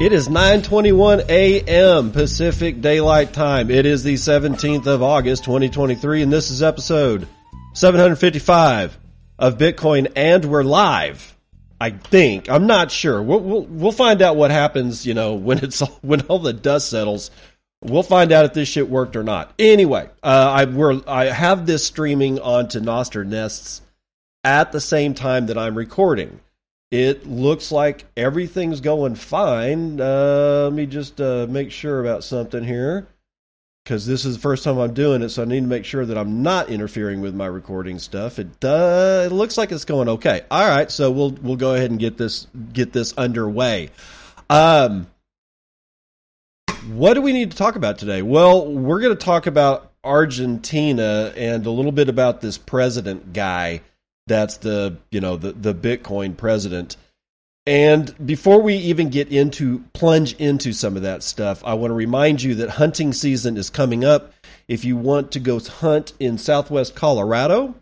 [0.00, 2.10] It is 9:21 a.m.
[2.10, 3.70] Pacific Daylight Time.
[3.70, 7.28] It is the 17th of August 2023 and this is episode
[7.74, 8.98] 755
[9.38, 11.36] of Bitcoin and we're live.
[11.78, 12.48] I think.
[12.48, 13.22] I'm not sure.
[13.22, 16.88] We'll, we'll, we'll find out what happens, you know, when it's when all the dust
[16.88, 17.30] settles.
[17.82, 19.52] We'll find out if this shit worked or not.
[19.58, 23.82] Anyway, uh, I we're I have this streaming onto Nostr Nests
[24.44, 26.40] at the same time that I'm recording.
[26.90, 30.00] It looks like everything's going fine.
[30.00, 33.06] Uh, let me just uh, make sure about something here
[33.84, 36.04] because this is the first time I'm doing it, so I need to make sure
[36.04, 38.38] that I'm not interfering with my recording stuff.
[38.38, 40.42] It uh, it looks like it's going okay.
[40.50, 43.90] All right, so we'll we'll go ahead and get this get this underway.
[44.48, 45.06] Um,
[46.88, 48.22] what do we need to talk about today?
[48.22, 53.82] Well, we're going to talk about Argentina and a little bit about this president guy
[54.30, 56.96] that's the you know the the Bitcoin president.
[57.66, 61.94] And before we even get into plunge into some of that stuff, I want to
[61.94, 64.32] remind you that hunting season is coming up.
[64.66, 67.74] If you want to go hunt in Southwest Colorado,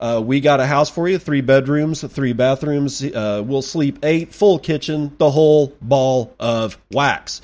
[0.00, 3.02] uh, we got a house for you: three bedrooms, three bathrooms.
[3.04, 7.42] Uh, we'll sleep eight, full kitchen, the whole ball of wax.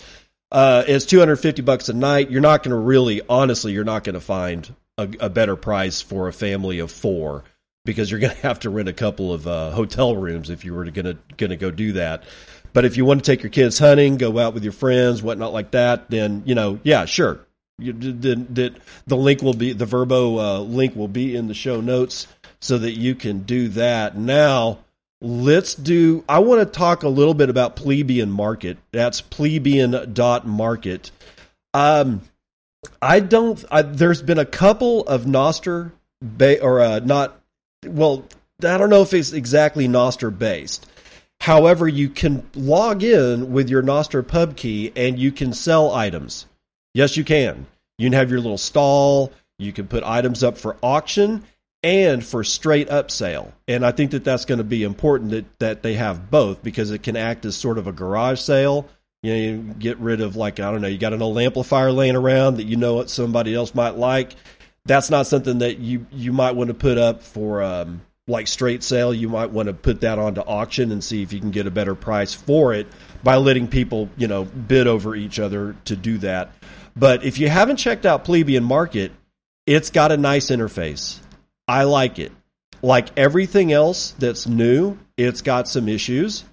[0.50, 2.30] Uh, it's two hundred fifty bucks a night.
[2.30, 6.00] You're not going to really, honestly, you're not going to find a, a better price
[6.00, 7.44] for a family of four
[7.88, 10.74] because you're going to have to rent a couple of uh, hotel rooms if you
[10.74, 12.22] were going to going to go do that.
[12.74, 15.52] But if you want to take your kids hunting, go out with your friends, whatnot
[15.52, 17.40] like that, then you know, yeah, sure.
[17.80, 18.74] You, the, the,
[19.06, 22.26] the link will be the Vrbo uh, link will be in the show notes
[22.60, 24.16] so that you can do that.
[24.16, 24.80] Now,
[25.20, 26.24] let's do.
[26.28, 28.78] I want to talk a little bit about plebeian market.
[28.92, 31.10] That's plebeian.market.
[31.72, 32.22] Um,
[33.00, 33.64] I don't.
[33.70, 37.37] I, there's been a couple of Nostr ba- or uh, not
[37.86, 38.24] well,
[38.64, 40.86] I don't know if it's exactly Nostr based.
[41.40, 46.46] However, you can log in with your Nostr pub key and you can sell items.
[46.94, 47.66] Yes, you can.
[47.98, 49.32] You can have your little stall.
[49.58, 51.44] You can put items up for auction
[51.82, 53.52] and for straight up sale.
[53.68, 56.90] And I think that that's going to be important that, that they have both because
[56.90, 58.88] it can act as sort of a garage sale.
[59.22, 61.92] You know, you get rid of like I don't know, you got an old amplifier
[61.92, 64.34] laying around that you know what somebody else might like
[64.88, 68.82] that's not something that you you might want to put up for um, like straight
[68.82, 69.14] sale.
[69.14, 71.70] You might want to put that onto auction and see if you can get a
[71.70, 72.88] better price for it
[73.22, 76.52] by letting people you know bid over each other to do that.
[76.96, 79.12] But if you haven't checked out Plebeian Market,
[79.66, 81.20] it's got a nice interface.
[81.68, 82.32] I like it.
[82.80, 86.44] Like everything else that's new, it's got some issues.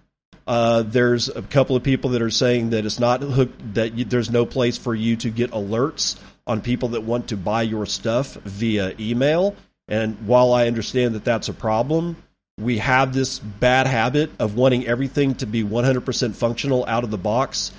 [0.47, 4.06] Uh, there's a couple of people that are saying that it's not hooked, that you,
[4.06, 7.85] there's no place for you to get alerts on people that want to buy your
[7.85, 9.56] stuff via email.
[9.88, 12.17] And while I understand that that's a problem,
[12.57, 17.17] we have this bad habit of wanting everything to be 100% functional out of the
[17.17, 17.72] box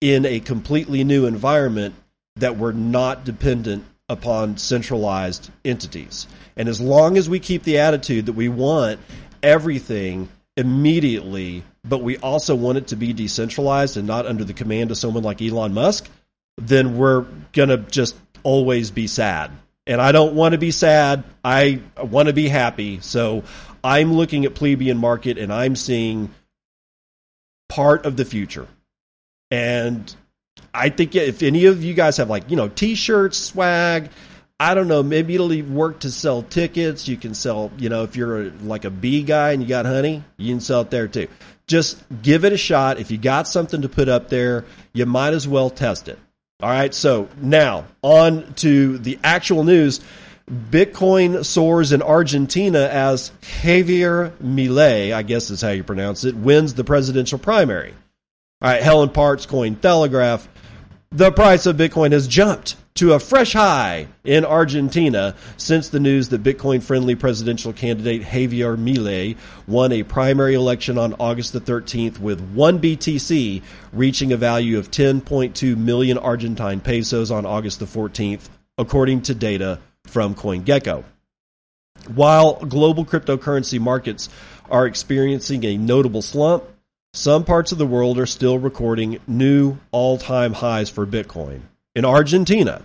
[0.00, 1.94] in a completely new environment
[2.36, 6.26] that we're not dependent upon centralized entities.
[6.56, 9.00] And as long as we keep the attitude that we want
[9.42, 14.90] everything immediately, but we also want it to be decentralized and not under the command
[14.90, 16.08] of someone like Elon Musk,
[16.60, 19.50] then we're going to just always be sad.
[19.86, 21.24] And I don't want to be sad.
[21.44, 23.00] I want to be happy.
[23.00, 23.42] So
[23.82, 26.32] I'm looking at plebeian market and I'm seeing
[27.68, 28.68] part of the future.
[29.50, 30.14] And
[30.72, 34.10] I think if any of you guys have like, you know, t-shirts, swag,
[34.60, 37.08] I don't know, maybe it'll work to sell tickets.
[37.08, 39.86] You can sell, you know, if you're a, like a bee guy and you got
[39.86, 41.28] honey, you can sell it there too.
[41.66, 43.00] Just give it a shot.
[43.00, 46.18] If you got something to put up there, you might as well test it.
[46.62, 50.00] All right, so now on to the actual news.
[50.50, 56.74] Bitcoin soars in Argentina as Javier Milei, I guess is how you pronounce it, wins
[56.74, 57.94] the presidential primary.
[58.60, 60.48] All right, Helen Partz, Coin Telegraph.
[61.12, 66.28] The price of Bitcoin has jumped to a fresh high in Argentina since the news
[66.28, 72.18] that Bitcoin friendly presidential candidate Javier Milei won a primary election on August the 13th
[72.18, 78.48] with 1 BTC reaching a value of 10.2 million Argentine pesos on August the 14th,
[78.76, 81.04] according to data from CoinGecko.
[82.14, 84.28] While global cryptocurrency markets
[84.70, 86.64] are experiencing a notable slump,
[87.12, 91.62] some parts of the world are still recording new all time highs for Bitcoin.
[91.96, 92.82] In Argentina,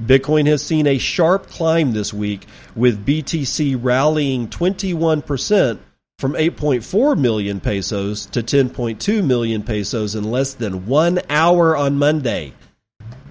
[0.00, 2.46] Bitcoin has seen a sharp climb this week,
[2.76, 5.78] with BTC rallying 21%
[6.20, 12.52] from 8.4 million pesos to 10.2 million pesos in less than one hour on Monday.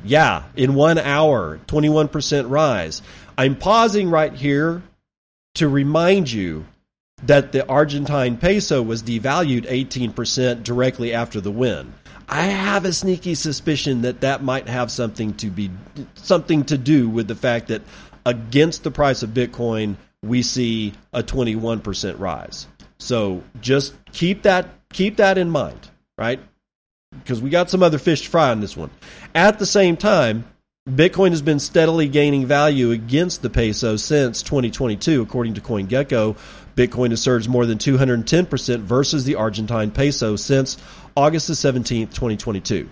[0.04, 3.02] Yeah, in one hour, 21% rise.
[3.38, 4.84] I'm pausing right here
[5.54, 6.66] to remind you
[7.24, 11.94] that the Argentine peso was devalued 18% directly after the win.
[12.28, 15.70] I have a sneaky suspicion that that might have something to be
[16.16, 17.82] something to do with the fact that
[18.26, 22.68] against the price of Bitcoin, we see a 21% rise.
[22.98, 26.40] So just keep that keep that in mind, right?
[27.12, 28.90] Because we got some other fish to fry on this one.
[29.34, 30.46] At the same time,
[30.90, 36.38] Bitcoin has been steadily gaining value against the peso since 2022, according to CoinGecko.
[36.76, 40.78] Bitcoin has surged more than 210% versus the Argentine peso since
[41.18, 42.90] August the 17th, 2022.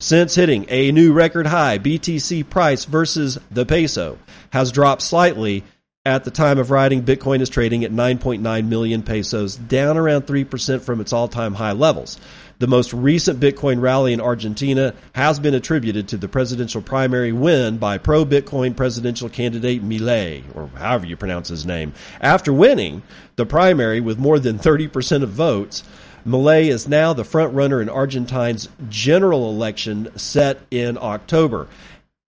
[0.00, 4.18] Since hitting a new record high, BTC price versus the peso
[4.50, 5.64] has dropped slightly.
[6.06, 10.80] At the time of writing, Bitcoin is trading at 9.9 million pesos, down around 3%
[10.80, 12.18] from its all time high levels.
[12.58, 17.76] The most recent Bitcoin rally in Argentina has been attributed to the presidential primary win
[17.76, 21.92] by pro Bitcoin presidential candidate Milei, or however you pronounce his name.
[22.22, 23.02] After winning
[23.36, 25.84] the primary with more than 30% of votes,
[26.26, 31.68] Milei is now the front runner in Argentine's general election set in October.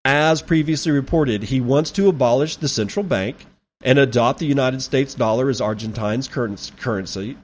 [0.05, 3.47] As previously reported, he wants to abolish the central bank
[3.83, 7.37] and adopt the United States dollar as Argentine's currency,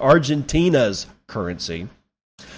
[0.00, 1.88] Argentina's currency.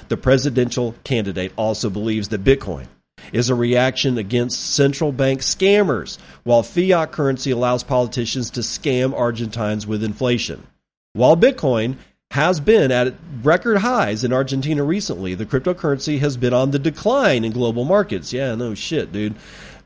[0.08, 2.86] The presidential candidate also believes that Bitcoin
[3.32, 9.86] is a reaction against central bank scammers, while fiat currency allows politicians to scam Argentines
[9.86, 10.66] with inflation.
[11.12, 11.96] While Bitcoin
[12.32, 13.12] has been at
[13.43, 18.32] record highs in Argentina recently, the cryptocurrency has been on the decline in global markets.
[18.32, 19.34] Yeah, no shit, dude.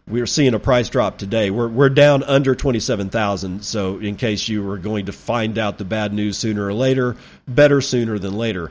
[0.07, 1.51] We're seeing a price drop today.
[1.51, 5.85] We're we're down under 27,000, so in case you were going to find out the
[5.85, 7.17] bad news sooner or later,
[7.49, 8.71] better sooner than later.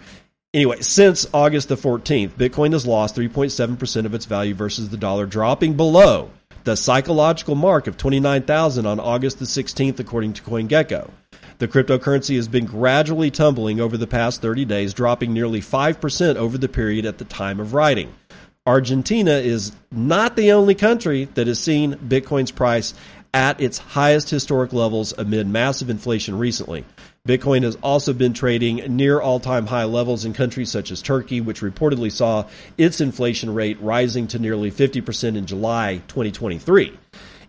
[0.54, 5.26] Anyway, since August the 14th, Bitcoin has lost 3.7% of its value versus the dollar,
[5.26, 6.30] dropping below
[6.64, 11.12] the psychological mark of 29,000 on August the 16th, according to CoinGecko.
[11.58, 16.58] The cryptocurrency has been gradually tumbling over the past 30 days, dropping nearly 5% over
[16.58, 18.14] the period at the time of writing.
[18.66, 22.94] Argentina is not the only country that has seen Bitcoin's price
[23.34, 26.84] at its highest historic levels amid massive inflation recently.
[27.26, 31.42] Bitcoin has also been trading near all time high levels in countries such as Turkey,
[31.42, 32.48] which reportedly saw
[32.78, 36.98] its inflation rate rising to nearly 50% in July 2023.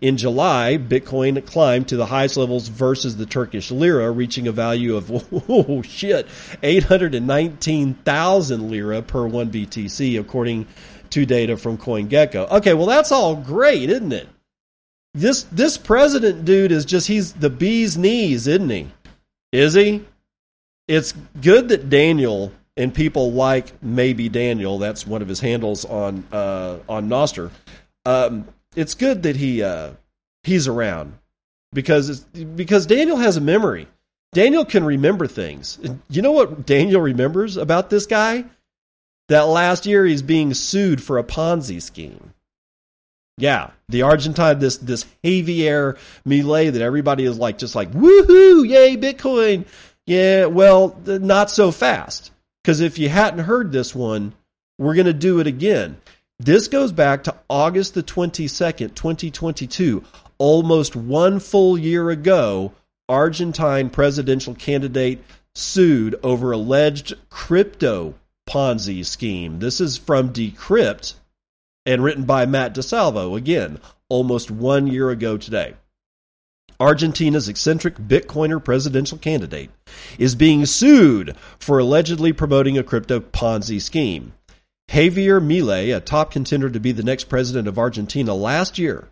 [0.01, 4.97] In July, Bitcoin climbed to the highest levels versus the Turkish lira, reaching a value
[4.97, 5.11] of,
[5.49, 6.27] oh shit,
[6.63, 10.67] 819,000 lira per 1 BTC, according
[11.11, 12.51] to data from CoinGecko.
[12.51, 14.29] Okay, well, that's all great, isn't it?
[15.15, 18.89] This, this president dude is just, he's the bee's knees, isn't he?
[19.53, 20.05] Is he?
[20.89, 26.25] It's good that Daniel and people like maybe Daniel, that's one of his handles on
[26.31, 27.51] uh, on Nostr.
[28.05, 29.93] Um, it's good that he uh,
[30.45, 31.19] he's around
[31.73, 33.89] because because Daniel has a memory.
[34.33, 35.79] Daniel can remember things.
[36.09, 38.45] You know what Daniel remembers about this guy?
[39.29, 42.33] That last year he's being sued for a Ponzi scheme.
[43.39, 48.97] Yeah, the Argentine, this this Javier Milei that everybody is like, just like, woohoo, yay,
[48.97, 49.67] Bitcoin.
[50.07, 52.31] Yeah, well, not so fast.
[52.63, 54.33] Because if you hadn't heard this one,
[54.79, 56.01] we're going to do it again.
[56.39, 60.05] This goes back to August the 22nd, 2022.
[60.37, 62.73] Almost one full year ago,
[63.09, 65.25] Argentine presidential candidate
[65.55, 68.15] sued over alleged crypto
[68.47, 69.61] Ponzi scheme.
[69.61, 71.15] This is from Decrypt
[71.87, 75.73] and written by Mat Di Salvo, again, almost one year ago today.
[76.79, 79.71] Argentina's eccentric Bitcoiner presidential candidate
[80.19, 84.35] is being sued for allegedly promoting a crypto Ponzi scheme.
[84.89, 89.09] Javier Milei, a top contender to be the next president of Argentina last year,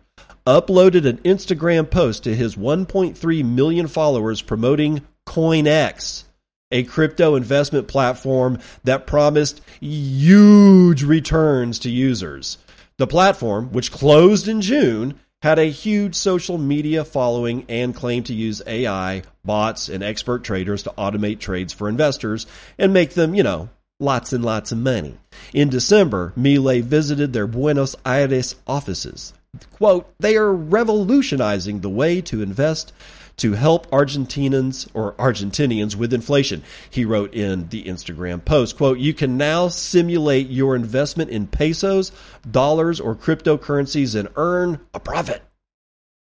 [0.47, 6.23] uploaded an Instagram post to his 1.3 million followers promoting CoinX,
[6.71, 12.57] a crypto investment platform that promised huge returns to users.
[12.97, 18.33] The platform, which closed in June, had a huge social media following and claimed to
[18.33, 22.47] use AI, bots, and expert traders to automate trades for investors
[22.79, 25.17] and make them, you know, lots and lots of money.
[25.53, 29.33] In December, Milei visited their Buenos Aires offices.
[29.71, 32.91] Quote, they are revolutionizing the way to invest
[33.37, 36.63] to help Argentinians or Argentinians with inflation.
[36.89, 42.11] He wrote in the Instagram post, quote, you can now simulate your investment in pesos,
[42.49, 45.41] dollars, or cryptocurrencies and earn a profit.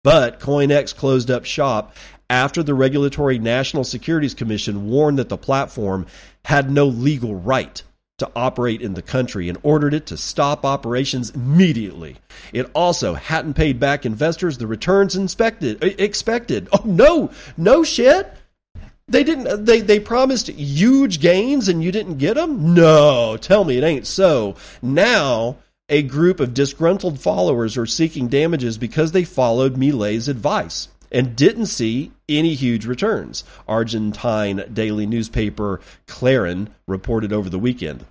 [0.03, 1.97] But CoinX closed up shop
[2.35, 6.05] after the Regulatory National Securities Commission warned that the platform
[6.45, 7.81] had no legal right
[8.19, 12.17] to operate in the country and ordered it to stop operations immediately.
[12.53, 16.69] It also hadn't paid back investors the returns inspected, expected.
[16.73, 18.33] Oh no, no shit.
[19.07, 22.75] They didn't uh, they they promised huge gains and you didn't get them?
[22.75, 24.57] No, tell me it ain't so.
[24.83, 31.37] Now a group of disgruntled followers are seeking damages because they followed Milei's advice and
[31.37, 33.45] didn't see any huge returns.
[33.67, 38.05] Argentine daily newspaper Clarín reported over the weekend.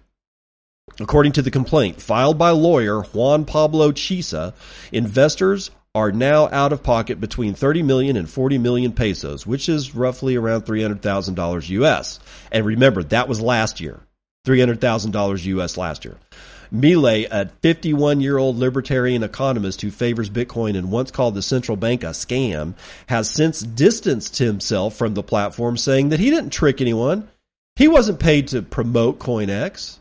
[1.00, 4.54] According to the complaint filed by lawyer Juan Pablo Chisa,
[4.92, 9.94] investors are now out of pocket between 30 million and 40 million pesos, which is
[9.94, 12.20] roughly around $300,000 US.
[12.52, 14.00] And remember, that was last year.
[14.48, 16.18] $300,000 US last year.
[16.74, 21.78] Milei, a 51 year old libertarian economist who favors Bitcoin and once called the central
[21.78, 22.74] bank a scam,
[23.08, 27.30] has since distanced himself from the platform, saying that he didn't trick anyone.
[27.76, 30.00] He wasn't paid to promote CoinX.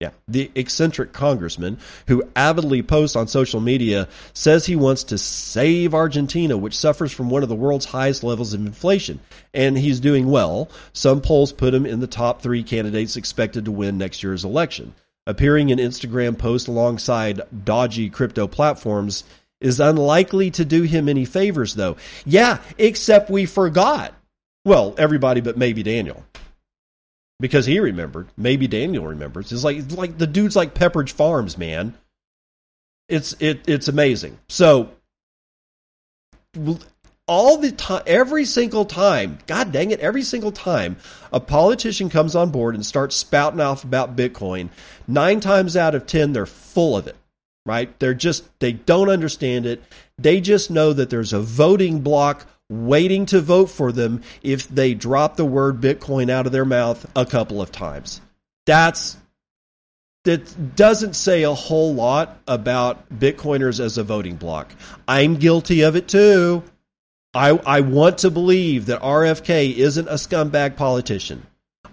[0.00, 0.10] Yeah.
[0.28, 1.78] The eccentric congressman
[2.08, 7.30] who avidly posts on social media says he wants to save Argentina, which suffers from
[7.30, 9.18] one of the world's highest levels of inflation.
[9.52, 10.68] And he's doing well.
[10.92, 14.94] Some polls put him in the top three candidates expected to win next year's election
[15.26, 19.24] appearing in Instagram posts alongside dodgy crypto platforms
[19.60, 21.96] is unlikely to do him any favors, though.
[22.26, 24.14] Yeah, except we forgot.
[24.64, 26.24] Well, everybody but maybe Daniel.
[27.40, 28.28] Because he remembered.
[28.36, 29.52] Maybe Daniel remembers.
[29.52, 31.94] It's like, like the dude's like Pepperidge Farms, man.
[33.08, 34.38] It's it it's amazing.
[34.48, 34.90] So
[37.26, 40.96] all the time, every single time, God dang it, every single time
[41.32, 44.68] a politician comes on board and starts spouting off about Bitcoin,
[45.06, 47.16] nine times out of 10, they're full of it,
[47.64, 47.98] right?
[47.98, 49.82] They're just, they don't understand it.
[50.18, 54.94] They just know that there's a voting block waiting to vote for them if they
[54.94, 58.20] drop the word Bitcoin out of their mouth a couple of times.
[58.66, 59.16] That's,
[60.24, 64.74] that doesn't say a whole lot about Bitcoiners as a voting block.
[65.06, 66.62] I'm guilty of it too.
[67.34, 71.46] I, I want to believe that RFK isn't a scumbag politician.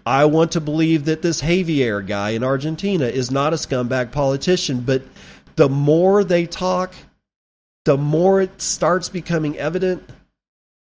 [0.05, 4.81] I want to believe that this Javier guy in Argentina is not a scumbag politician,
[4.81, 5.03] but
[5.55, 6.93] the more they talk,
[7.85, 10.07] the more it starts becoming evident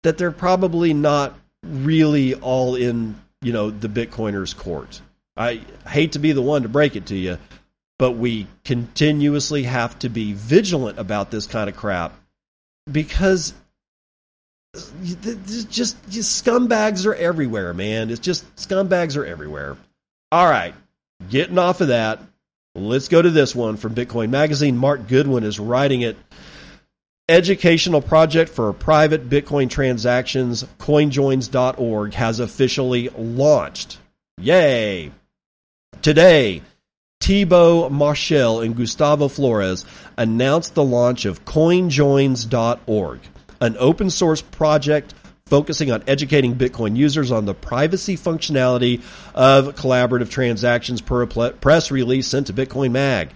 [0.02, 5.00] that they're probably not really all in, you know, the Bitcoiners' court.
[5.36, 7.38] I hate to be the one to break it to you,
[7.98, 12.12] but we continuously have to be vigilant about this kind of crap
[12.90, 13.54] because
[15.70, 18.10] just, just scumbags are everywhere, man.
[18.10, 19.76] It's just scumbags are everywhere.
[20.32, 20.74] All right,
[21.30, 22.20] getting off of that,
[22.74, 24.76] let's go to this one from Bitcoin Magazine.
[24.76, 26.16] Mark Goodwin is writing it.
[27.28, 33.98] Educational project for private Bitcoin transactions, coinjoins.org has officially launched.
[34.38, 35.10] Yay!
[36.02, 36.60] Today,
[37.20, 39.86] Thibaut Marchal and Gustavo Flores
[40.18, 43.20] announced the launch of coinjoins.org
[43.64, 45.14] an open source project
[45.46, 49.02] focusing on educating Bitcoin users on the privacy functionality
[49.34, 53.30] of collaborative transactions per a press release sent to Bitcoin Mag.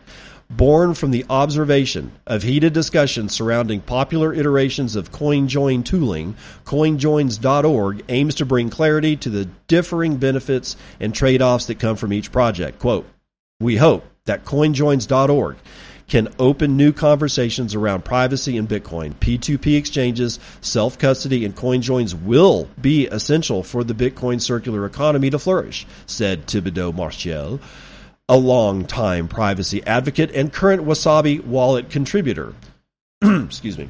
[0.50, 8.35] Born from the observation of heated discussions surrounding popular iterations of CoinJoin tooling, CoinJoins.org aims
[8.37, 12.78] to bring clarity to the differing benefits and trade offs that come from each project.
[12.78, 13.06] Quote,
[13.61, 15.56] We hope that CoinJoins.org
[16.09, 19.15] can open new conversations around privacy and Bitcoin.
[19.15, 25.31] P2P exchanges, self custody, and coin joins will be essential for the Bitcoin circular economy
[25.31, 27.61] to flourish, said Thibodeau Marchal,
[28.29, 32.55] a long-time privacy advocate and current Wasabi wallet contributor.
[33.23, 33.88] Excuse me.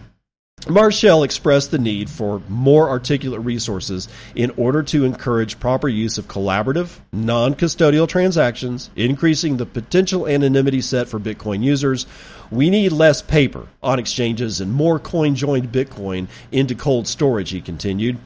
[0.66, 6.28] Marchal expressed the need for more articulate resources in order to encourage proper use of
[6.28, 12.06] collaborative, non custodial transactions, increasing the potential anonymity set for Bitcoin users.
[12.50, 17.60] We need less paper on exchanges and more coin joined Bitcoin into cold storage, he
[17.60, 18.18] continued.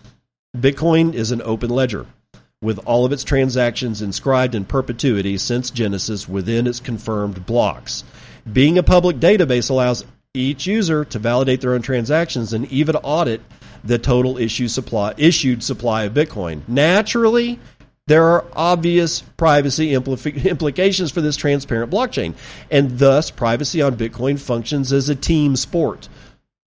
[0.57, 2.07] Bitcoin is an open ledger
[2.63, 8.05] with all of its transactions inscribed in perpetuity since Genesis within its confirmed blocks.
[8.51, 13.43] Being a public database allows each user to validate their own transactions and even audit
[13.85, 16.67] the total issue supply, issued supply of Bitcoin.
[16.67, 17.59] Naturally,
[18.07, 22.33] there are obvious privacy impl- implications for this transparent blockchain,
[22.71, 26.09] and thus privacy on Bitcoin functions as a team sport.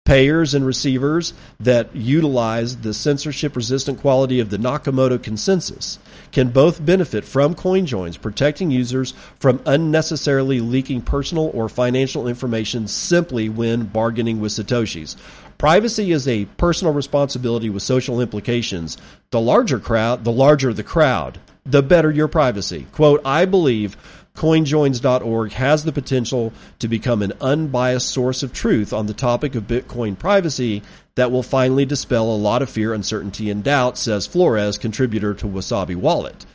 [0.03, 5.99] Payers and receivers that utilize the censorship resistant quality of the Nakamoto consensus
[6.33, 13.47] can both benefit from CoinJoins, protecting users from unnecessarily leaking personal or financial information simply
[13.47, 15.15] when bargaining with Satoshis.
[15.57, 18.97] Privacy is a personal responsibility with social implications.
[19.29, 22.87] The larger crowd, the larger the crowd, the better your privacy.
[22.91, 23.95] Quote, I believe
[24.35, 29.67] CoinJoins.org has the potential to become an unbiased source of truth on the topic of
[29.67, 30.81] Bitcoin privacy
[31.15, 35.45] that will finally dispel a lot of fear, uncertainty, and doubt, says Flores, contributor to
[35.45, 36.45] Wasabi Wallet.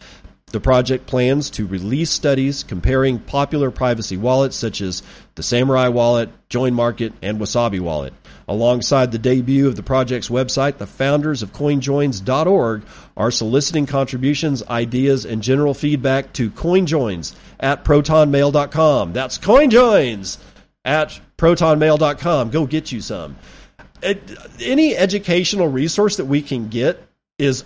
[0.46, 5.02] The project plans to release studies comparing popular privacy wallets such as
[5.34, 8.14] the Samurai Wallet, Join Market, and Wasabi Wallet.
[8.48, 12.82] Alongside the debut of the project's website, the founders of CoinJoins.org
[13.14, 19.12] are soliciting contributions, ideas, and general feedback to CoinJoins at protonmail.com.
[19.12, 20.38] That's CoinJoins
[20.82, 22.48] at protonmail.com.
[22.48, 23.36] Go get you some.
[24.02, 27.06] Any educational resource that we can get
[27.38, 27.64] is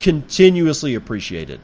[0.00, 1.60] continuously appreciated.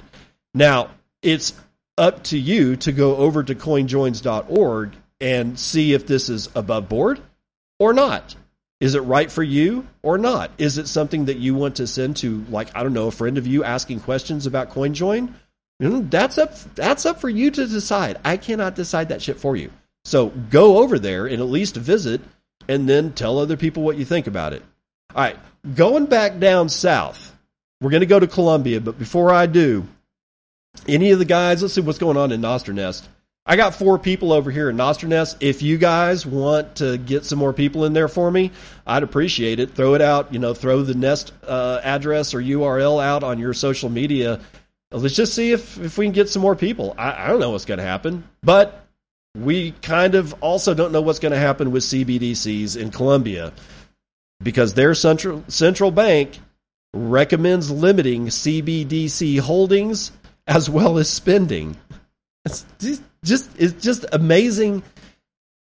[0.55, 1.53] Now, it's
[1.99, 7.21] up to you to go over to coinjoins.org and see if this is above board
[7.81, 8.37] or not.
[8.79, 10.53] Is it right for you or not?
[10.57, 13.37] Is it something that you want to send to, like, I don't know, a friend
[13.37, 15.35] of you asking questions about CoinJoin?
[15.83, 18.19] Mm, that's up, that's up for you to decide.
[18.25, 19.73] I cannot decide that shit for you.
[20.05, 22.21] So go over there and at least visit
[22.69, 24.63] and then tell other people what you think about it.
[25.15, 25.39] All right,
[25.75, 27.37] going back down south,
[27.81, 29.87] we're going to go to Colombia, but before I do,
[30.87, 33.09] any of the guys, let's see what's going on in Nostr Nest.
[33.51, 35.39] I got four people over here in Nostr Nest.
[35.41, 38.53] If you guys want to get some more people in there for me,
[38.87, 39.75] I'd appreciate it.
[39.75, 43.53] Throw it out, you know, throw the Nest uh, address or URL out on your
[43.53, 44.39] social media.
[44.93, 46.95] Let's just see if, if we can get some more people.
[46.97, 48.87] I, I don't know what's going to happen, but
[49.37, 53.53] we kind of also don't know what's going to happen with CBDCs in Colombia
[54.41, 56.39] because their central central bank
[56.95, 60.13] recommends limiting CBDC holdings
[60.47, 61.77] as well as spending.
[62.45, 64.83] It's just, just it's just amazing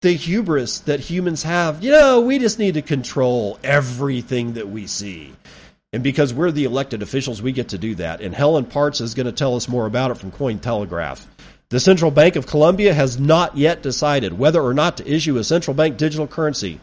[0.03, 1.83] the hubris that humans have.
[1.83, 5.33] You know, we just need to control everything that we see.
[5.93, 8.21] And because we're the elected officials, we get to do that.
[8.21, 11.25] And Helen Partz is going to tell us more about it from Cointelegraph.
[11.71, 15.45] The Central Bank of Colombia has not yet decided whether or not to issue a
[15.45, 16.81] central bank digital currency,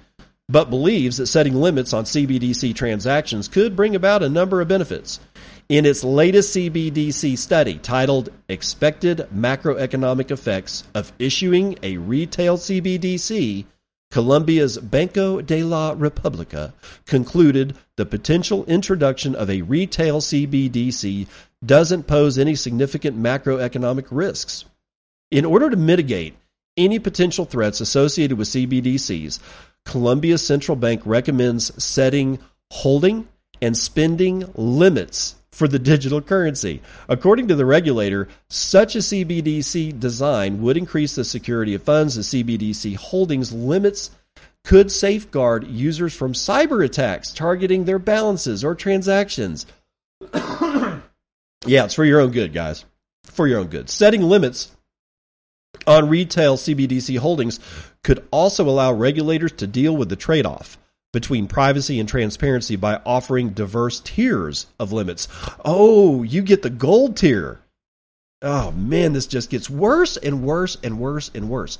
[0.50, 5.20] but believes that setting limits on CBDC transactions could bring about a number of benefits.
[5.70, 13.64] In its latest CBDC study titled Expected Macroeconomic Effects of Issuing a Retail CBDC,
[14.12, 16.74] Colombia's Banco de la República
[17.06, 21.28] concluded the potential introduction of a retail CBDC
[21.66, 24.66] doesn't pose any significant macroeconomic risks.
[25.32, 26.36] In order to mitigate
[26.76, 29.40] any potential threats associated with CBDCs,
[29.86, 33.30] Colombia's central bank recommends setting holding
[33.62, 36.82] and spending limits for the digital currency.
[37.08, 42.16] According to the regulator, such a CBDC design would increase the security of funds.
[42.16, 44.10] The CBDC holdings limits
[44.64, 49.68] could safeguard users from cyber attacks targeting their balances or transactions.
[50.34, 51.00] yeah,
[51.66, 52.84] it's for your own good, guys.
[53.26, 53.92] For your own good.
[53.92, 54.72] Setting limits
[55.86, 57.60] on retail CBDC holdings
[58.04, 60.80] could also allow regulators to deal with the trade off
[61.14, 65.30] between privacy and transparency by offering diverse tiers of limits.
[65.64, 67.62] Oh, you get the gold tier.
[68.42, 71.78] Oh man, this just gets worse and worse and worse and worse.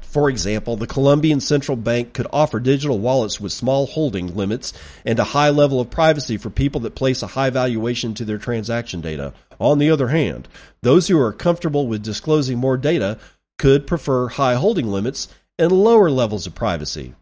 [0.00, 4.72] For example, the Colombian Central Bank could offer digital wallets with small holding limits
[5.04, 8.38] and a high level of privacy for people that place a high valuation to their
[8.38, 9.32] transaction data.
[9.60, 10.48] On the other hand,
[10.82, 13.18] those who are comfortable with disclosing more data
[13.56, 15.28] could prefer high holding limits
[15.60, 17.14] and lower levels of privacy.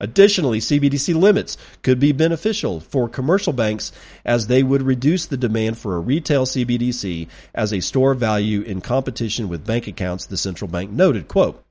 [0.00, 3.92] Additionally, CBDC limits could be beneficial for commercial banks
[4.24, 8.62] as they would reduce the demand for a retail CBDC as a store of value
[8.62, 11.28] in competition with bank accounts, the central bank noted.
[11.28, 11.62] Quote,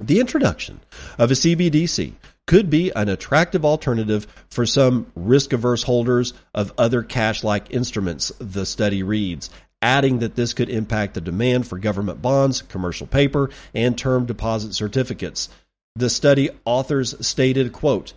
[0.00, 0.80] the introduction
[1.18, 2.14] of a CBDC
[2.46, 8.32] could be an attractive alternative for some risk averse holders of other cash like instruments,
[8.40, 9.50] the study reads,
[9.82, 14.74] adding that this could impact the demand for government bonds, commercial paper, and term deposit
[14.74, 15.48] certificates.
[15.96, 18.12] The study authors stated, quote,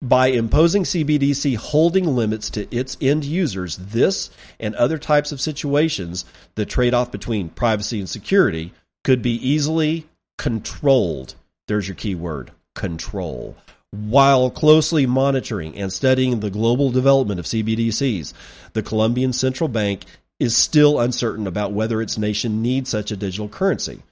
[0.00, 6.24] by imposing CBDC holding limits to its end users, this and other types of situations,
[6.54, 11.34] the trade off between privacy and security, could be easily controlled.
[11.66, 13.56] There's your key word control.
[13.90, 18.34] While closely monitoring and studying the global development of CBDCs,
[18.74, 20.04] the Colombian Central Bank
[20.38, 24.02] is still uncertain about whether its nation needs such a digital currency.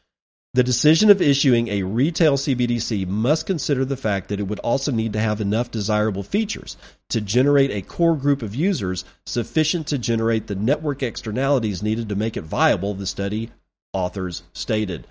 [0.54, 4.90] The decision of issuing a retail CBDC must consider the fact that it would also
[4.90, 6.78] need to have enough desirable features
[7.10, 12.16] to generate a core group of users sufficient to generate the network externalities needed to
[12.16, 13.50] make it viable, the study
[13.92, 15.06] authors stated.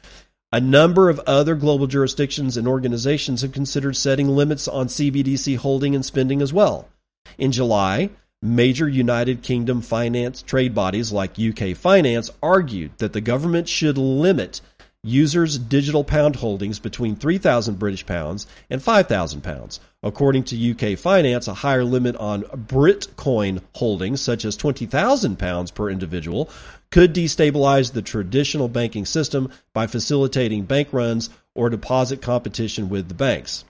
[0.52, 5.94] A number of other global jurisdictions and organizations have considered setting limits on CBDC holding
[5.94, 6.90] and spending as well.
[7.38, 8.10] In July,
[8.46, 14.62] major United Kingdom finance trade bodies like UK Finance argued that the government should limit
[15.06, 19.80] users' digital pound holdings between 3,000 British pounds and 5,000 pounds.
[20.02, 25.90] According to UK Finance, a higher limit on Britcoin holdings, such as 20,000 pounds per
[25.90, 26.50] individual,
[26.92, 33.14] could destabilize the traditional banking system by facilitating bank runs or deposit competition with the
[33.14, 33.64] banks.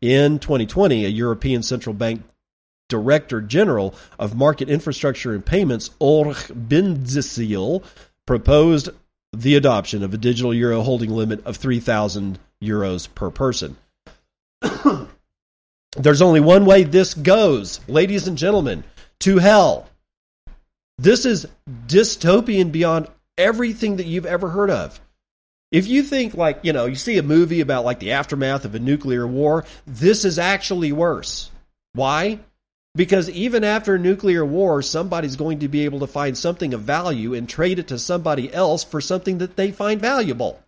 [0.00, 2.22] In 2020, a European Central Bank
[2.88, 7.84] Director General of Market Infrastructure and Payments, Ulrich Bindseil,
[8.26, 8.90] proposed
[9.32, 13.76] the adoption of a digital euro holding limit of 3,000 euros per person.
[15.96, 18.84] There's only one way this goes, ladies and gentlemen,
[19.20, 19.88] to hell.
[20.98, 21.46] This is
[21.86, 25.00] dystopian beyond everything that you've ever heard of.
[25.70, 28.74] If you think like, you know, you see a movie about like the aftermath of
[28.74, 31.50] a nuclear war, this is actually worse.
[31.92, 32.40] Why?
[32.98, 36.80] Because even after a nuclear war, somebody's going to be able to find something of
[36.80, 40.60] value and trade it to somebody else for something that they find valuable.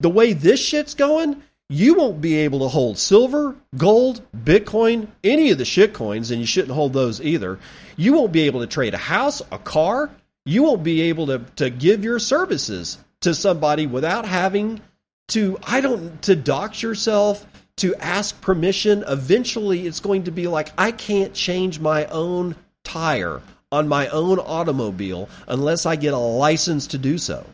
[0.00, 5.50] The way this shit's going, you won't be able to hold silver, gold, Bitcoin, any
[5.50, 7.58] of the shit coins, and you shouldn't hold those either.
[7.96, 10.10] You won't be able to trade a house, a car.
[10.44, 14.82] You won't be able to, to give your services to somebody without having
[15.28, 17.46] to, I don't, to dox yourself,
[17.78, 19.04] to ask permission.
[19.06, 24.38] Eventually, it's going to be like, I can't change my own tire on my own
[24.38, 27.44] automobile unless I get a license to do so.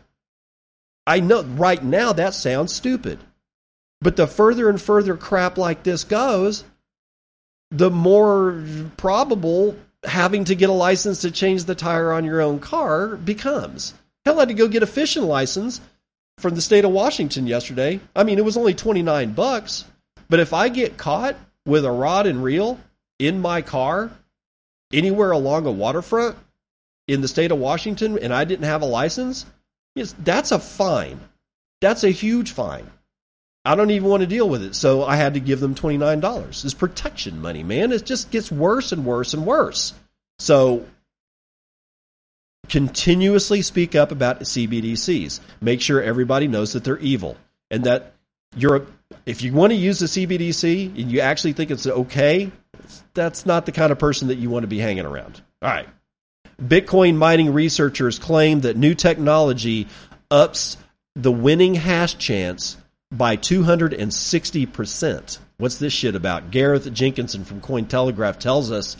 [1.07, 3.19] I know right now that sounds stupid.
[4.01, 6.63] But the further and further crap like this goes,
[7.71, 8.63] the more
[8.97, 13.93] probable having to get a license to change the tire on your own car becomes.
[14.23, 15.81] Hell, I had to go get a fishing license
[16.37, 17.99] from the state of Washington yesterday.
[18.15, 19.85] I mean, it was only 29 bucks.
[20.29, 21.35] But if I get caught
[21.65, 22.79] with a rod and reel
[23.19, 24.11] in my car
[24.91, 26.37] anywhere along a waterfront
[27.07, 29.45] in the state of Washington and I didn't have a license,
[29.95, 31.19] yes, that's a fine.
[31.81, 32.89] That's a huge fine.
[33.63, 34.75] I don't even want to deal with it.
[34.75, 36.65] So I had to give them $29.
[36.65, 37.91] It's protection money, man.
[37.91, 39.93] It just gets worse and worse and worse.
[40.37, 40.85] So
[42.69, 45.39] continuously speak up about CBDCs.
[45.61, 47.37] Make sure everybody knows that they're evil
[47.71, 48.13] and that
[48.55, 48.85] you're
[49.25, 52.51] if you want to use the CBDC and you actually think it's okay,
[53.13, 55.41] that's not the kind of person that you want to be hanging around.
[55.61, 55.87] All right.
[56.61, 59.87] Bitcoin mining researchers claim that new technology
[60.31, 60.77] ups
[61.15, 62.77] the winning hash chance
[63.11, 65.37] by 260%.
[65.57, 66.51] What's this shit about?
[66.51, 68.97] Gareth Jenkinson from Cointelegraph tells us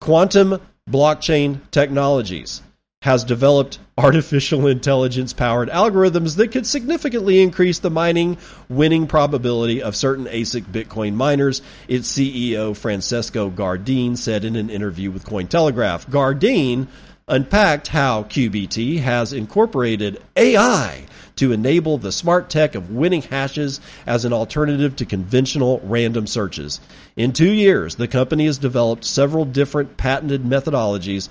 [0.00, 2.62] quantum blockchain technologies
[3.02, 8.38] has developed artificial intelligence powered algorithms that could significantly increase the mining
[8.68, 15.10] winning probability of certain ASIC Bitcoin miners, its CEO Francesco Gardin said in an interview
[15.10, 16.08] with Cointelegraph.
[16.08, 16.88] Gardin
[17.28, 21.04] unpacked how QBT has incorporated AI
[21.36, 26.80] to enable the smart tech of winning hashes as an alternative to conventional random searches.
[27.16, 31.28] In two years, the company has developed several different patented methodologies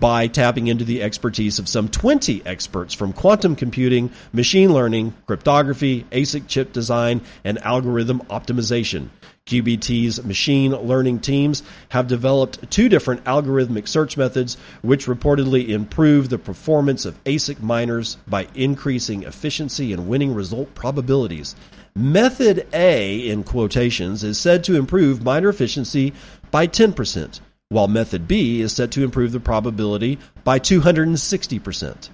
[0.00, 6.04] by tapping into the expertise of some 20 experts from quantum computing, machine learning, cryptography,
[6.10, 9.08] ASIC chip design, and algorithm optimization.
[9.46, 16.38] QBT's machine learning teams have developed two different algorithmic search methods, which reportedly improve the
[16.38, 21.56] performance of ASIC miners by increasing efficiency and winning result probabilities.
[21.94, 26.12] Method A, in quotations, is said to improve miner efficiency
[26.50, 27.40] by 10%
[27.70, 32.08] while method B is set to improve the probability by 260%.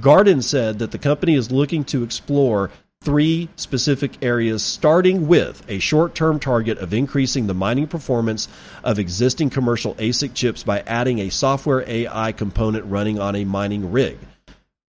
[0.00, 2.70] Gardin said that the company is looking to explore
[3.02, 8.48] three specific areas, starting with a short term target of increasing the mining performance
[8.82, 13.92] of existing commercial ASIC chips by adding a software AI component running on a mining
[13.92, 14.18] rig.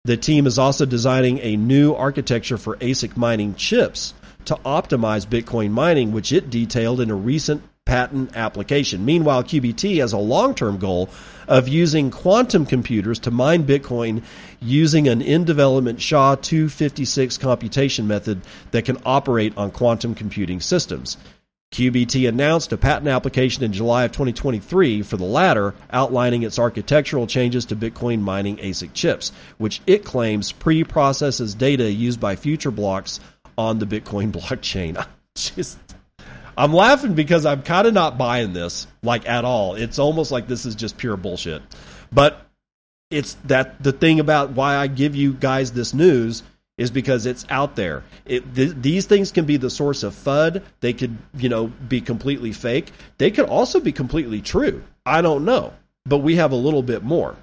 [0.05, 4.12] The team is also designing a new architecture for ASIC mining chips
[4.45, 9.05] to optimize Bitcoin mining, which it detailed in a recent patent application.
[9.05, 11.11] Meanwhile, QBT has a long term goal
[11.47, 14.23] of using quantum computers to mine Bitcoin
[14.61, 21.16] using an in development SHA 256 computation method that can operate on quantum computing systems.
[21.75, 27.27] QBT announced a patent application in July of 2023 for the latter, outlining its architectural
[27.27, 32.70] changes to Bitcoin mining ASIC chips, which it claims pre processes data used by future
[32.70, 33.18] blocks
[33.59, 35.05] on the Bitcoin blockchain.
[35.35, 35.79] Just,
[36.57, 39.75] I'm laughing because I'm kind of not buying this, like at all.
[39.75, 41.62] It's almost like this is just pure bullshit.
[42.12, 42.47] But
[43.11, 46.43] it's that the thing about why I give you guys this news
[46.77, 48.03] is because it's out there.
[48.25, 50.62] It, th- these things can be the source of FUD.
[50.81, 52.93] They could, you know, be completely fake.
[53.19, 54.83] They could also be completely true.
[55.07, 57.37] I don't know, but we have a little bit more.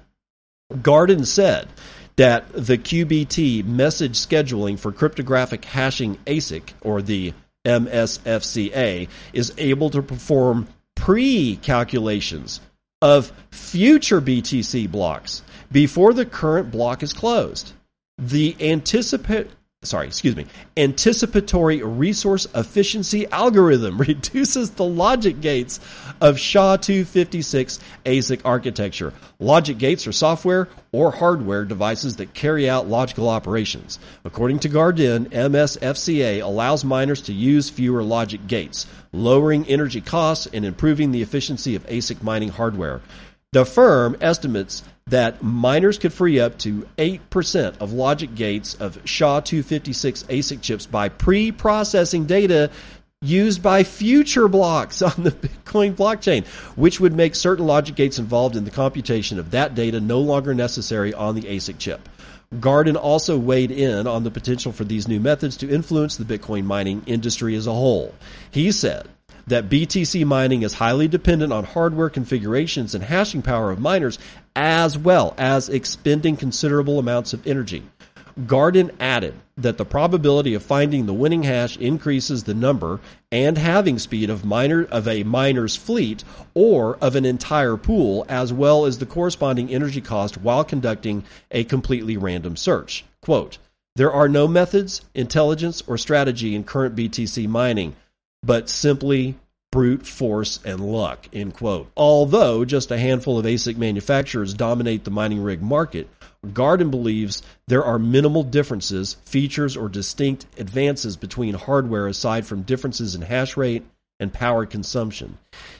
[0.82, 1.68] Gardin said
[2.16, 7.32] that the QBT message scheduling for cryptographic hashing ASIC or the
[7.64, 12.60] MSFCA is able to perform pre-calculations
[13.00, 17.72] of future BTC blocks before the current block is closed.
[18.18, 19.50] The anticipate
[19.82, 25.80] sorry, excuse me, anticipatory resource efficiency algorithm reduces the logic gates
[26.20, 29.12] of SHA-256 ASIC architecture.
[29.40, 33.98] Logic gates are software or hardware devices that carry out logical operations.
[34.24, 40.64] According to Gardin, MSFCA allows miners to use fewer logic gates, lowering energy costs and
[40.64, 43.00] improving the efficiency of ASIC mining hardware.
[43.52, 50.24] The firm estimates that miners could free up to 8% of logic gates of SHA-256
[50.26, 52.70] ASIC chips by pre-processing data
[53.20, 58.56] used by future blocks on the Bitcoin blockchain, which would make certain logic gates involved
[58.56, 62.08] in the computation of that data no longer necessary on the ASIC chip.
[62.60, 66.64] Gardin also weighed in on the potential for these new methods to influence the Bitcoin
[66.64, 68.14] mining industry as a whole.
[68.50, 69.08] He said,
[69.46, 74.18] that BTC mining is highly dependent on hardware configurations and hashing power of miners,
[74.54, 77.82] as well as expending considerable amounts of energy.
[78.46, 83.00] Gardin added that the probability of finding the winning hash increases the number
[83.30, 86.24] and halving speed of miner of a miner's fleet
[86.54, 91.64] or of an entire pool, as well as the corresponding energy cost while conducting a
[91.64, 93.04] completely random search.
[93.20, 93.58] Quote,
[93.94, 97.94] there are no methods, intelligence, or strategy in current BTC mining
[98.42, 99.36] but simply
[99.70, 101.90] brute force and luck, end quote.
[101.96, 106.08] Although just a handful of ASIC manufacturers dominate the mining rig market,
[106.52, 113.14] Gardin believes there are minimal differences, features, or distinct advances between hardware aside from differences
[113.14, 113.84] in hash rate
[114.20, 115.38] and power consumption.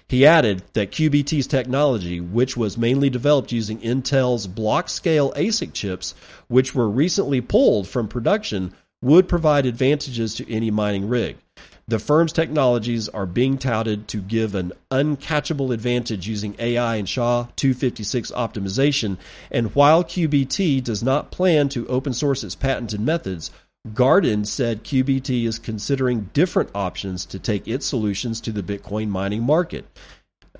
[0.08, 6.14] He added that QBT's technology, which was mainly developed using Intel's Blockscale ASIC chips,
[6.48, 8.72] which were recently pulled from production,
[9.02, 11.36] would provide advantages to any mining rig.
[11.88, 17.48] The firm's technologies are being touted to give an uncatchable advantage using AI and SHA
[17.56, 19.18] 256 optimization.
[19.50, 23.50] And while QBT does not plan to open source its patented methods,
[23.92, 29.42] Gardin said QBT is considering different options to take its solutions to the Bitcoin mining
[29.42, 29.84] market.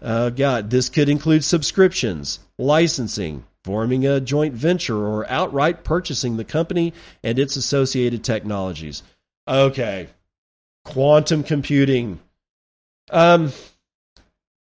[0.01, 6.45] Uh, God, this could include subscriptions, licensing, forming a joint venture, or outright purchasing the
[6.45, 9.05] company and its associated technologies.
[9.47, 10.09] Okay,
[10.85, 12.21] quantum computing.
[13.11, 13.53] Um,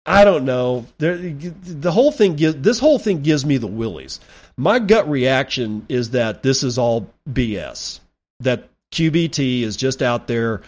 [0.07, 0.87] I don't know.
[0.99, 4.20] There, the whole thing this whole thing gives me the willies.
[4.57, 8.01] My gut reaction is that this is all BS.
[8.40, 10.62] That QBT is just out there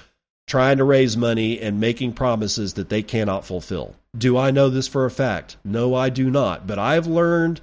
[0.46, 3.94] trying to raise money and making promises that they cannot fulfill.
[4.16, 5.56] Do I know this for a fact?
[5.64, 6.66] No, I do not.
[6.66, 7.60] But I've learned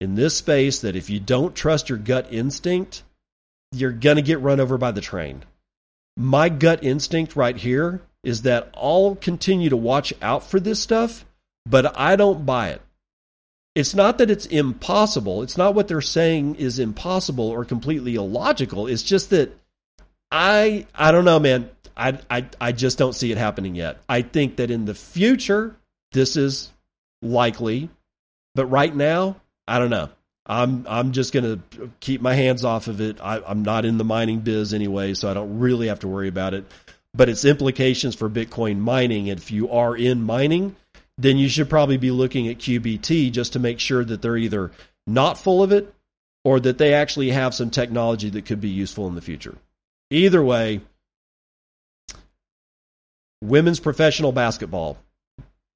[0.00, 3.02] in this space that if you don't trust your gut instinct,
[3.72, 5.44] you're going to get run over by the train
[6.20, 11.24] my gut instinct right here is that I'll continue to watch out for this stuff,
[11.64, 12.82] but I don't buy it.
[13.74, 15.42] It's not that it's impossible.
[15.42, 18.86] It's not what they're saying is impossible or completely illogical.
[18.86, 19.56] It's just that
[20.30, 21.70] I I don't know, man.
[21.96, 24.02] I I I just don't see it happening yet.
[24.08, 25.74] I think that in the future
[26.12, 26.70] this is
[27.22, 27.88] likely,
[28.54, 30.10] but right now, I don't know.
[30.50, 33.20] I'm I'm just going to keep my hands off of it.
[33.22, 36.26] I, I'm not in the mining biz anyway, so I don't really have to worry
[36.26, 36.64] about it.
[37.14, 40.74] But its implications for Bitcoin mining, if you are in mining,
[41.16, 44.72] then you should probably be looking at QBT just to make sure that they're either
[45.06, 45.94] not full of it
[46.44, 49.56] or that they actually have some technology that could be useful in the future.
[50.10, 50.80] Either way,
[53.40, 54.98] women's professional basketball.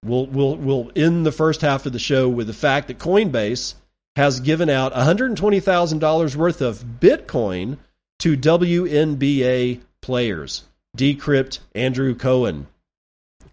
[0.04, 3.74] We'll, we'll, we'll end the first half of the show with the fact that Coinbase
[4.16, 7.78] has given out $120,000 worth of Bitcoin
[8.20, 10.64] to WNBA players.
[10.96, 12.68] Decrypt Andrew Cohen.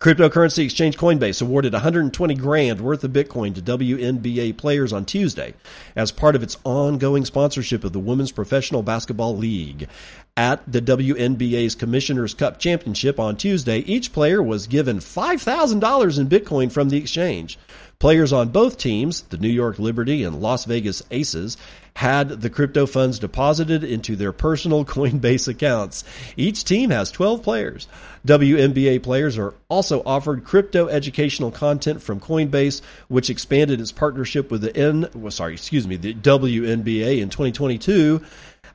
[0.01, 5.53] Cryptocurrency exchange Coinbase awarded 120 grand worth of Bitcoin to WNBA players on Tuesday
[5.95, 9.87] as part of its ongoing sponsorship of the Women's Professional Basketball League.
[10.35, 16.71] At the WNBA's Commissioner's Cup Championship on Tuesday, each player was given $5,000 in Bitcoin
[16.71, 17.59] from the exchange.
[18.01, 21.55] Players on both teams, the New York Liberty and Las Vegas Aces,
[21.95, 26.03] had the crypto funds deposited into their personal Coinbase accounts.
[26.35, 27.87] Each team has 12 players.
[28.25, 34.61] WNBA players are also offered crypto educational content from Coinbase, which expanded its partnership with
[34.61, 38.19] the N, well, sorry, excuse me, the WNBA in 2022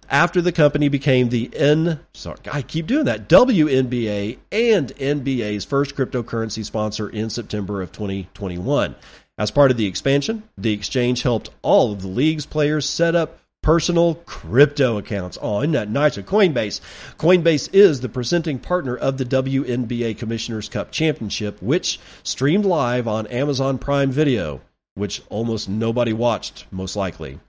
[0.09, 5.97] after the company became the N sorry, I keep doing that WNBA and NBA's first
[5.97, 8.95] cryptocurrency sponsor in September of 2021.
[9.39, 13.39] As part of the expansion, the exchange helped all of the league's players set up
[13.67, 15.37] personal crypto accounts.
[15.43, 16.17] Oh, isn't that nice?
[16.17, 16.81] Of Coinbase.
[17.19, 23.27] Coinbase is the presenting partner of the WNBA Commissioners Cup Championship, which streamed live on
[23.27, 24.61] Amazon Prime Video,
[24.95, 27.41] which almost nobody watched, most likely.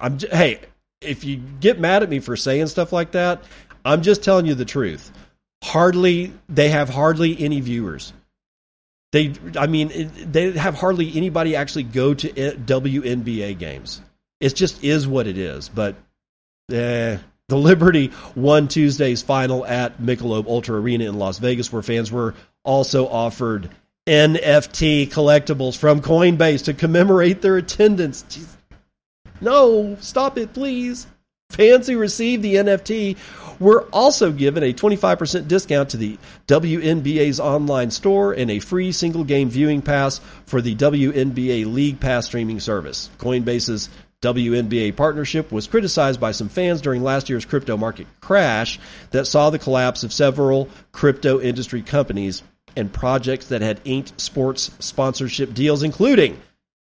[0.00, 0.60] I'm hey,
[1.00, 3.42] if you get mad at me for saying stuff like that,
[3.84, 5.12] I'm just telling you the truth.
[5.62, 8.12] Hardly they have hardly any viewers.
[9.10, 14.02] They, I mean, they have hardly anybody actually go to WNBA games.
[14.38, 15.70] It just is what it is.
[15.70, 15.96] But
[16.70, 17.16] eh,
[17.48, 22.34] the Liberty won Tuesday's final at Michelob Ultra Arena in Las Vegas, where fans were
[22.64, 23.70] also offered
[24.06, 28.24] NFT collectibles from Coinbase to commemorate their attendance.
[28.28, 28.57] Jeez.
[29.40, 31.06] No, stop it, please.
[31.50, 33.16] Fans who received the NFT
[33.58, 39.24] were also given a 25% discount to the WNBA's online store and a free single
[39.24, 43.10] game viewing pass for the WNBA League Pass streaming service.
[43.18, 43.88] Coinbase's
[44.20, 48.78] WNBA partnership was criticized by some fans during last year's crypto market crash
[49.10, 52.42] that saw the collapse of several crypto industry companies
[52.76, 56.40] and projects that had inked sports sponsorship deals, including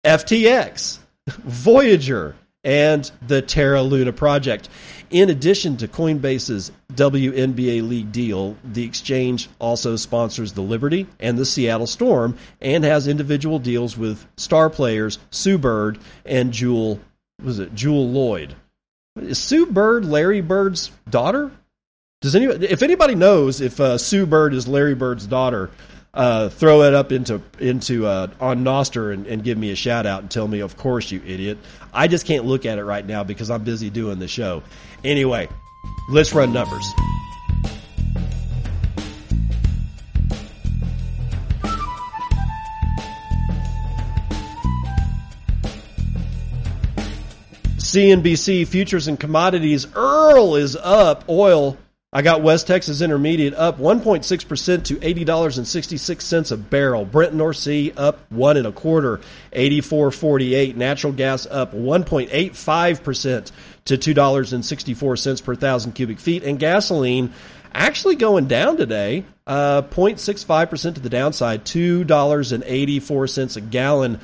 [0.05, 0.99] FTX,
[1.29, 4.69] Voyager, and the Terra Luna project.
[5.09, 11.45] In addition to Coinbase's WNBA League deal, the exchange also sponsors the Liberty and the
[11.45, 16.99] Seattle Storm and has individual deals with star players Sue Bird and Jewell
[17.43, 18.51] was it Jewell Loyd.
[19.19, 21.51] Is Sue Bird Larry Bird's daughter?
[22.21, 25.69] Does anybody if anybody knows if uh, Sue Bird is Larry Bird's daughter,
[26.13, 30.05] uh, throw it up into into uh, on Nostr and, and, give me a shout
[30.05, 31.57] out and tell me, of course, you idiot.
[31.93, 34.63] I just can't look at it right now because I'm busy doing the show.
[35.03, 35.47] Anyway,
[36.09, 36.85] let's run numbers.
[47.77, 49.87] CNBC futures and commodities.
[49.95, 51.27] Earl is up.
[51.27, 51.75] Oil
[52.11, 57.05] I got West Texas Intermediate up 1.6% to $80.66 a barrel.
[57.05, 59.19] Brent North Sea up one and a quarter,
[59.53, 60.75] 84.48.
[60.75, 63.51] Natural gas up 1.85%
[63.85, 66.43] to $2.64 per thousand cubic feet.
[66.43, 67.31] And gasoline
[67.75, 74.19] actually going down today, uh, 0.65% to the downside, $2.84 a gallon.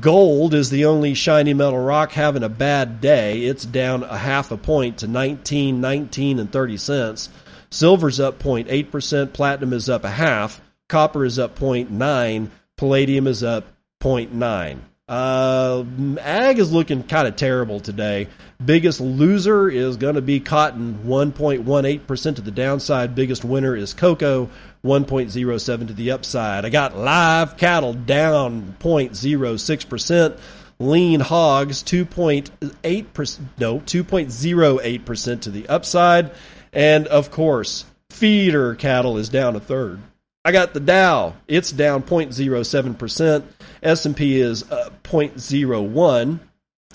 [0.00, 3.44] Gold is the only shiny metal rock having a bad day.
[3.44, 7.28] It's down a half a point to 19, 19 and 30 cents.
[7.70, 13.64] Silver's up 0.8%, platinum is up a half, copper is up 0.9, palladium is up
[14.00, 14.78] 0.9.
[15.08, 15.84] Uh,
[16.20, 18.26] ag is looking kind of terrible today.
[18.64, 23.14] Biggest loser is going to be cotton, 1.18% to the downside.
[23.14, 24.50] Biggest winner is cocoa,
[24.84, 26.64] 1.07 to the upside.
[26.64, 30.40] I got live cattle down 0.06%.
[30.78, 36.32] Lean hogs 2.8% no 2.08% to the upside
[36.70, 40.00] and of course feeder cattle is down a third.
[40.44, 43.42] I got the Dow, it's down 0.07%.
[43.86, 46.40] S&P is uh, 0.01.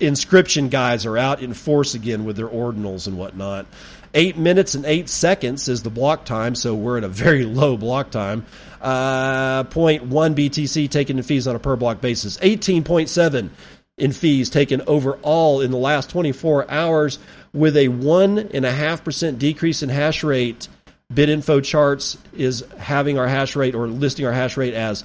[0.00, 3.66] inscription guys are out in force again with their ordinals and whatnot.
[4.14, 7.76] Eight minutes and eight seconds is the block time, so we're at a very low
[7.76, 8.46] block time.
[8.80, 12.38] Uh, 0.1 BTC taken in fees on a per block basis.
[12.38, 13.50] 18.7
[13.98, 17.18] in fees taken overall in the last 24 hours,
[17.52, 20.68] with a 1.5% decrease in hash rate.
[21.12, 25.04] BitInfo Charts is having our hash rate or listing our hash rate as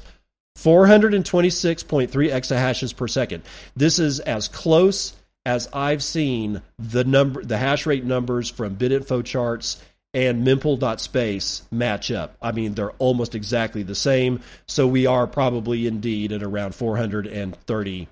[0.59, 3.42] 426.3 exahashes per second.
[3.74, 9.24] This is as close as I've seen the number, the hash rate numbers from BitInfo
[9.24, 9.82] charts
[10.14, 12.36] and mempool.space match up.
[12.40, 14.40] I mean, they're almost exactly the same.
[14.66, 18.09] So we are probably indeed at around 430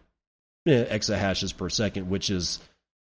[0.67, 2.59] eh, exahashes per second, which is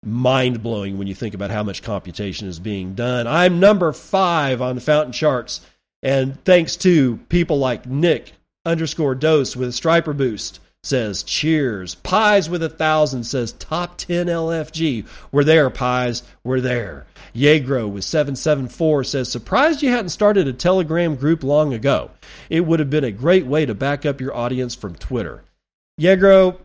[0.04, 3.26] mind blowing when you think about how much computation is being done.
[3.26, 5.60] I'm number five on the fountain charts.
[6.02, 8.32] And thanks to people like Nick
[8.64, 11.94] underscore dose with a Striper Boost says cheers.
[11.94, 15.06] Pies with a thousand says top 10 LFG.
[15.30, 16.22] We're there, Pies.
[16.42, 17.06] We're there.
[17.34, 22.10] Yegro with 774 says surprised you hadn't started a Telegram group long ago.
[22.50, 25.42] It would have been a great way to back up your audience from Twitter.
[26.00, 26.58] Yegro,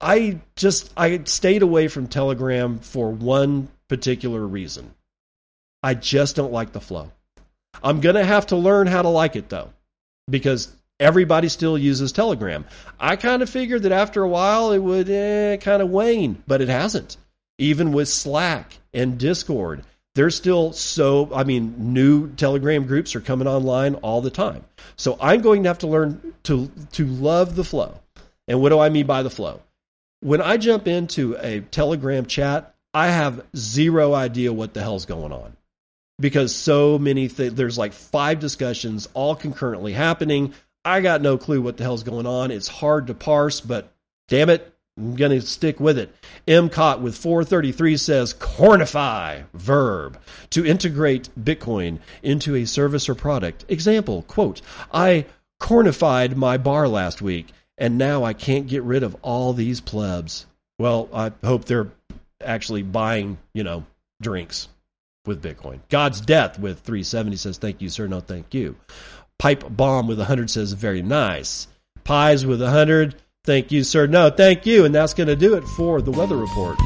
[0.00, 4.94] I just I stayed away from Telegram for one particular reason.
[5.82, 7.12] I just don't like the flow.
[7.82, 9.72] I'm going to have to learn how to like it though
[10.28, 12.64] because everybody still uses Telegram.
[13.00, 16.60] I kind of figured that after a while it would eh, kind of wane, but
[16.60, 17.16] it hasn't.
[17.58, 19.82] Even with Slack and Discord,
[20.14, 24.64] there's still so, I mean, new Telegram groups are coming online all the time.
[24.96, 28.00] So I'm going to have to learn to, to love the flow.
[28.46, 29.62] And what do I mean by the flow?
[30.20, 35.32] When I jump into a Telegram chat, I have zero idea what the hell's going
[35.32, 35.56] on
[36.18, 40.52] because so many things, there's like five discussions all concurrently happening.
[40.84, 42.50] I got no clue what the hell's going on.
[42.50, 43.92] It's hard to parse, but
[44.28, 46.14] damn it, I'm going to stick with it.
[46.46, 50.18] MCOT with 433 says cornify, verb,
[50.50, 53.64] to integrate Bitcoin into a service or product.
[53.68, 54.60] Example, quote,
[54.92, 55.26] I
[55.58, 60.46] cornified my bar last week, and now I can't get rid of all these plebs.
[60.78, 61.90] Well, I hope they're
[62.42, 63.84] actually buying, you know,
[64.20, 64.68] drinks
[65.26, 65.80] with Bitcoin.
[65.88, 68.06] God's Death with 370 says, Thank you, sir.
[68.06, 68.76] No, thank you.
[69.40, 71.66] Pipe Bomb with 100 says, very nice.
[72.04, 73.14] Pies with 100,
[73.44, 74.06] thank you, sir.
[74.06, 74.84] No, thank you.
[74.84, 76.76] And that's going to do it for the weather report.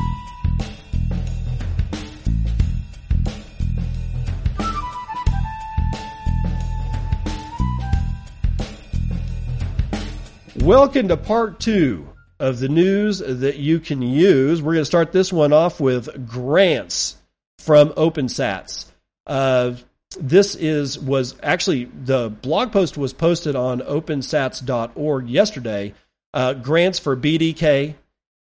[10.61, 14.63] Welcome to part two of the news that you can use.
[14.63, 17.17] We're going to start this one off with grants
[17.59, 18.87] from OpenSats.
[19.27, 19.73] Uh,
[20.21, 25.95] this is was actually the blog post was posted on opensats.org yesterday.
[26.33, 27.95] Uh, grants for BDK,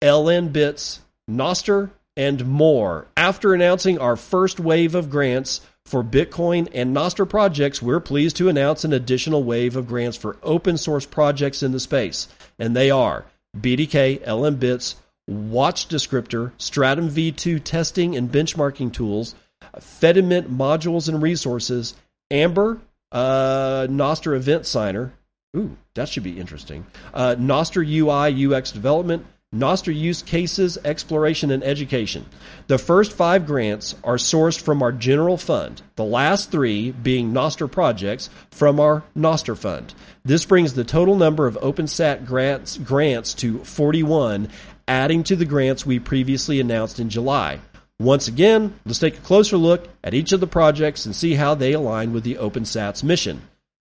[0.02, 3.08] LN Bits, Nostr, and more.
[3.18, 8.50] After announcing our first wave of grants for Bitcoin and Nostr projects, we're pleased to
[8.50, 12.28] announce an additional wave of grants for open source projects in the space.
[12.60, 13.26] And they are
[13.58, 14.96] BDK, LN Bits,
[15.28, 19.36] Watch Descriptor, Stratum V2 testing and benchmarking tools,
[19.80, 21.96] Fedimint modules and resources,
[22.30, 22.80] Amber,
[23.12, 25.14] uh, Nostr Event Signer.
[25.56, 26.86] Ooh, that should be interesting.
[27.14, 32.26] Uh, Nostr UI UX development, Nostr use cases, exploration, and education.
[32.68, 37.70] The first five grants are sourced from our general fund, the last three being Nostr
[37.70, 39.94] projects from our Nostr fund.
[40.24, 44.48] This brings the total number of OpenSat grants, grants to 41,
[44.88, 47.60] adding to the grants we previously announced in July.
[48.02, 51.54] Once again, let's take a closer look at each of the projects and see how
[51.54, 53.40] they align with the OpenSats mission.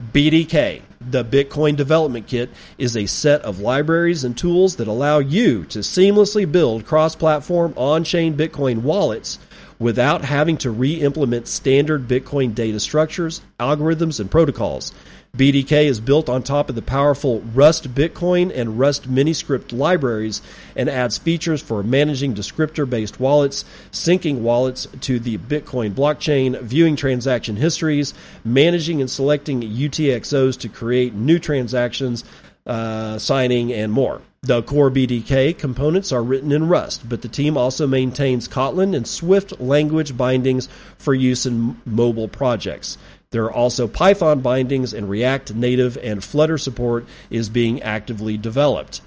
[0.01, 5.65] BDK, the Bitcoin Development Kit, is a set of libraries and tools that allow you
[5.65, 9.39] to seamlessly build cross platform on chain Bitcoin wallets
[9.79, 14.93] without having to re implement standard Bitcoin data structures, algorithms, and protocols.
[15.35, 20.41] BDK is built on top of the powerful Rust Bitcoin and Rust Miniscript libraries
[20.75, 26.95] and adds features for managing descriptor based wallets, syncing wallets to the Bitcoin blockchain, viewing
[26.95, 32.23] transaction histories, managing and selecting UTXOs to create new transactions,
[32.65, 34.21] uh, signing, and more.
[34.47, 39.05] The core BDK components are written in Rust, but the team also maintains Kotlin and
[39.05, 42.97] Swift language bindings for use in mobile projects.
[43.31, 49.01] There are also Python bindings, and React Native and Flutter support is being actively developed.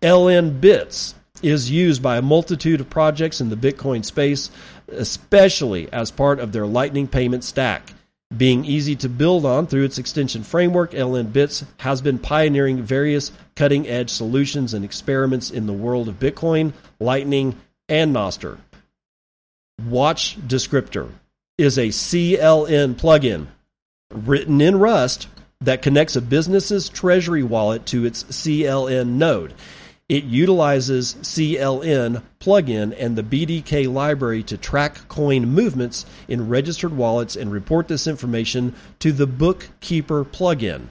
[0.00, 4.48] LN Bits is used by a multitude of projects in the Bitcoin space,
[4.86, 7.82] especially as part of their Lightning payment stack.
[8.36, 13.32] Being easy to build on through its extension framework, LN Bits has been pioneering various
[13.56, 17.58] cutting edge solutions and experiments in the world of Bitcoin, Lightning,
[17.88, 18.58] and Nostr.
[19.88, 21.10] Watch Descriptor
[21.56, 23.46] is a CLN plugin
[24.12, 25.28] written in Rust
[25.60, 29.54] that connects a business's treasury wallet to its CLN node.
[30.08, 37.36] It utilizes CLN plugin and the BDK library to track coin movements in registered wallets
[37.36, 40.86] and report this information to the Bookkeeper plugin.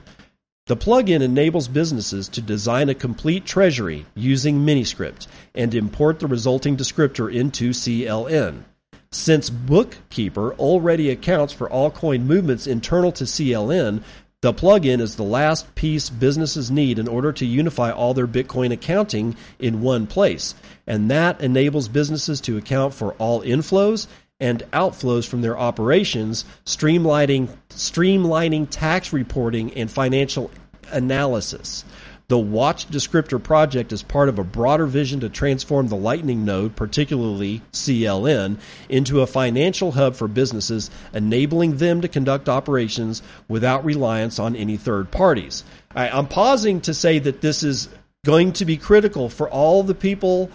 [0.66, 6.76] The plugin enables businesses to design a complete treasury using Miniscript and import the resulting
[6.76, 8.62] descriptor into CLN.
[9.10, 14.04] Since Bookkeeper already accounts for all coin movements internal to CLN,
[14.40, 18.72] the plugin is the last piece businesses need in order to unify all their Bitcoin
[18.72, 20.54] accounting in one place.
[20.86, 24.06] And that enables businesses to account for all inflows
[24.38, 30.52] and outflows from their operations, streamlining, streamlining tax reporting and financial
[30.92, 31.84] analysis.
[32.28, 36.76] The Watch Descriptor project is part of a broader vision to transform the Lightning node,
[36.76, 38.58] particularly CLN,
[38.90, 44.76] into a financial hub for businesses, enabling them to conduct operations without reliance on any
[44.76, 45.64] third parties.
[45.96, 47.88] I, I'm pausing to say that this is
[48.26, 50.50] going to be critical for all the people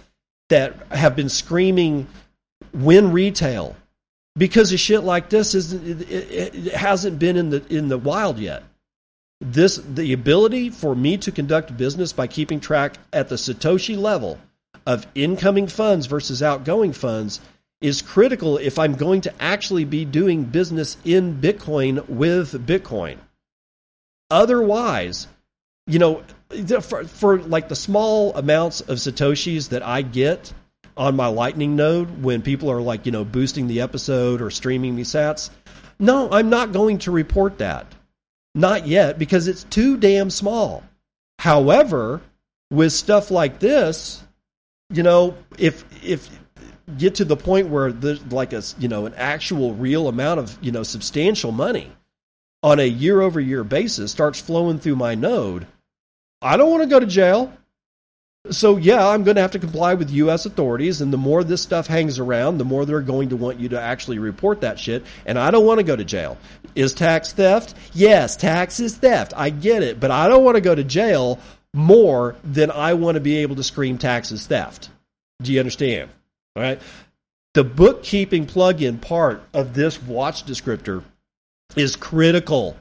[0.50, 2.06] that have been screaming
[2.72, 3.76] win retail
[4.38, 7.98] because a shit like this is it, it, it hasn't been in the in the
[7.98, 8.64] wild yet
[9.44, 14.40] this the ability for me to conduct business by keeping track at the satoshi level
[14.86, 17.42] of incoming funds versus outgoing funds
[17.82, 23.18] is critical if I'm going to actually be doing business in Bitcoin with Bitcoin.
[24.32, 25.28] Otherwise,
[25.86, 26.24] you know,
[26.82, 30.54] for, for like the small amounts of satoshis that I get
[30.96, 34.96] on my Lightning node when people are like, you know, boosting the episode or streaming
[34.96, 35.50] me sats,
[36.00, 37.93] no, I'm not going to report that
[38.56, 40.84] not yet, because it's too damn small.
[41.40, 42.22] However,
[42.72, 44.24] with stuff like this,
[44.90, 46.30] you know, if if
[46.98, 50.58] get to the point where there's like a you know an actual real amount of
[50.62, 51.92] you know substantial money
[52.62, 55.68] on a year over year basis starts flowing through my node,
[56.42, 57.52] I don't want to go to jail.
[58.52, 60.46] So yeah, I'm going to have to comply with U.S.
[60.46, 63.70] authorities, and the more this stuff hangs around, the more they're going to want you
[63.70, 65.06] to actually report that shit.
[65.26, 66.38] And I don't want to go to jail.
[66.76, 67.76] Is tax theft?
[67.94, 69.34] Yes, tax is theft.
[69.36, 71.40] I get it, but I don't want to go to jail
[71.74, 74.90] more than I want to be able to scream taxes theft.
[75.42, 76.10] Do you understand?
[76.56, 76.82] All right.
[77.54, 81.04] The bookkeeping plugin part of this watch descriptor
[81.76, 82.78] is critical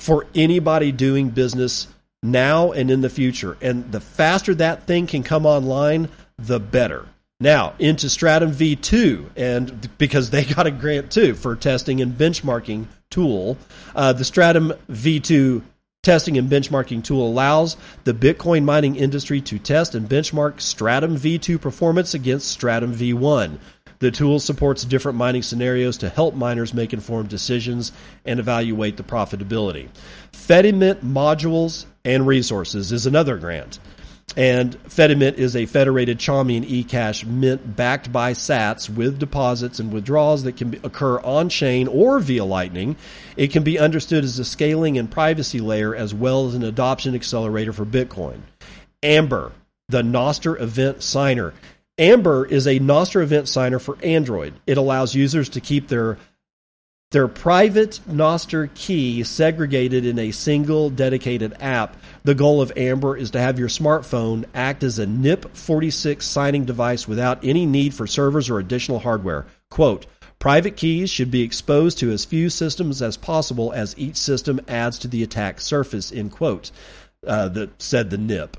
[0.00, 1.88] for anybody doing business
[2.22, 3.56] now and in the future.
[3.60, 7.06] And the faster that thing can come online, the better.
[7.38, 12.86] Now, into Stratum V2, and because they got a grant too for testing and benchmarking
[13.16, 13.56] tool,
[13.94, 15.62] uh, the Stratum V2
[16.02, 21.58] testing and benchmarking tool allows the Bitcoin mining industry to test and benchmark Stratum V2
[21.58, 23.58] performance against Stratum V1.
[24.00, 27.90] The tool supports different mining scenarios to help miners make informed decisions
[28.26, 29.88] and evaluate the profitability.
[30.32, 33.78] Fedimint modules and resources is another grant.
[34.34, 40.42] And Fedimint is a federated Chaumian eCash mint backed by sats with deposits and withdrawals
[40.42, 42.96] that can occur on chain or via Lightning.
[43.36, 47.14] It can be understood as a scaling and privacy layer as well as an adoption
[47.14, 48.40] accelerator for Bitcoin.
[49.02, 49.52] Amber,
[49.88, 51.54] the Nostr event signer.
[51.96, 54.54] Amber is a Nostr event signer for Android.
[54.66, 56.18] It allows users to keep their
[57.12, 61.96] their private Nostr key segregated in a single dedicated app.
[62.24, 67.06] The goal of Amber is to have your smartphone act as a NIP46 signing device
[67.06, 69.46] without any need for servers or additional hardware.
[69.70, 70.06] Quote,
[70.40, 74.98] Private keys should be exposed to as few systems as possible as each system adds
[74.98, 76.70] to the attack surface, end quote,
[77.26, 78.56] uh, that said the NIP.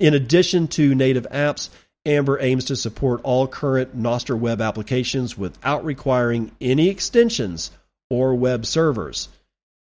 [0.00, 1.68] In addition to native apps,
[2.06, 7.70] Amber aims to support all current Nostr web applications without requiring any extensions
[8.10, 9.28] or web servers.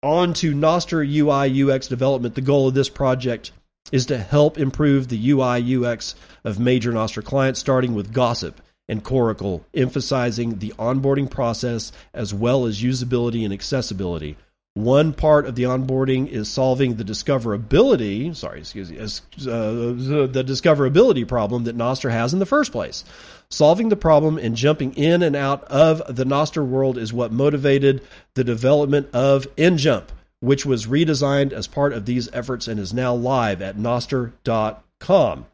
[0.04, 2.34] on to Nostr UI UX development.
[2.34, 3.52] The goal of this project
[3.92, 9.04] is to help improve the UI UX of major Nostr clients, starting with Gossip and
[9.04, 14.38] Coracle, emphasizing the onboarding process as well as usability and accessibility.
[14.74, 21.28] One part of the onboarding is solving the discoverability, sorry, excuse me, uh, the discoverability
[21.28, 23.04] problem that Nostr has in the first place.
[23.50, 28.02] Solving the problem and jumping in and out of the Nostr world is what motivated
[28.36, 30.06] the development of NJump,
[30.40, 35.46] which was redesigned as part of these efforts and is now live at nostr.com.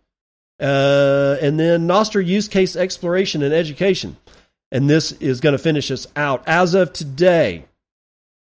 [0.59, 4.17] Uh, and then Nostr use case exploration and education.
[4.71, 6.43] And this is going to finish us out.
[6.47, 7.65] As of today,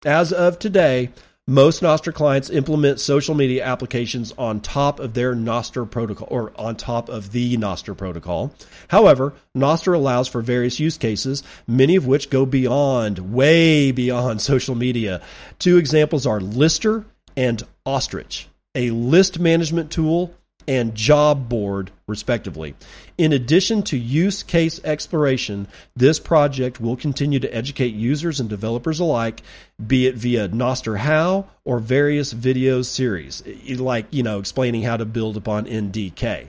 [0.04, 1.10] as of today,
[1.46, 6.76] most Nostr clients implement social media applications on top of their Nostr protocol or on
[6.76, 8.54] top of the Nostr protocol.
[8.88, 14.74] However, Nostr allows for various use cases, many of which go beyond, way beyond social
[14.74, 15.20] media.
[15.58, 17.04] Two examples are Listr
[17.36, 20.32] and Ostrich, a list management tool
[20.66, 22.74] and job board, respectively.
[23.18, 29.00] In addition to use case exploration, this project will continue to educate users and developers
[29.00, 29.42] alike,
[29.84, 33.42] be it via Nostr How or various video series,
[33.78, 36.48] like, you know, explaining how to build upon NDK.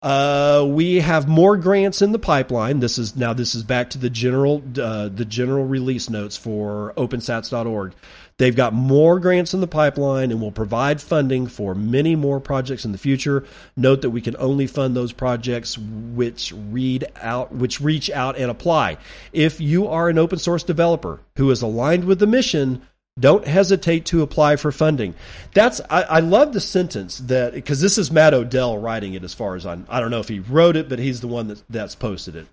[0.00, 2.78] Uh, we have more grants in the pipeline.
[2.78, 6.92] This is now this is back to the general uh, the general release notes for
[6.96, 7.94] OpenSats.org.
[8.38, 12.84] They've got more grants in the pipeline and will provide funding for many more projects
[12.84, 13.44] in the future.
[13.76, 18.50] Note that we can only fund those projects which read out which reach out and
[18.50, 18.98] apply.
[19.32, 22.82] If you are an open source developer who is aligned with the mission,
[23.18, 25.14] don't hesitate to apply for funding.
[25.52, 29.24] That's I, I love the sentence that because this is Matt Odell writing it.
[29.24, 31.48] As far as I'm, I don't know if he wrote it, but he's the one
[31.48, 32.46] that, that's posted it.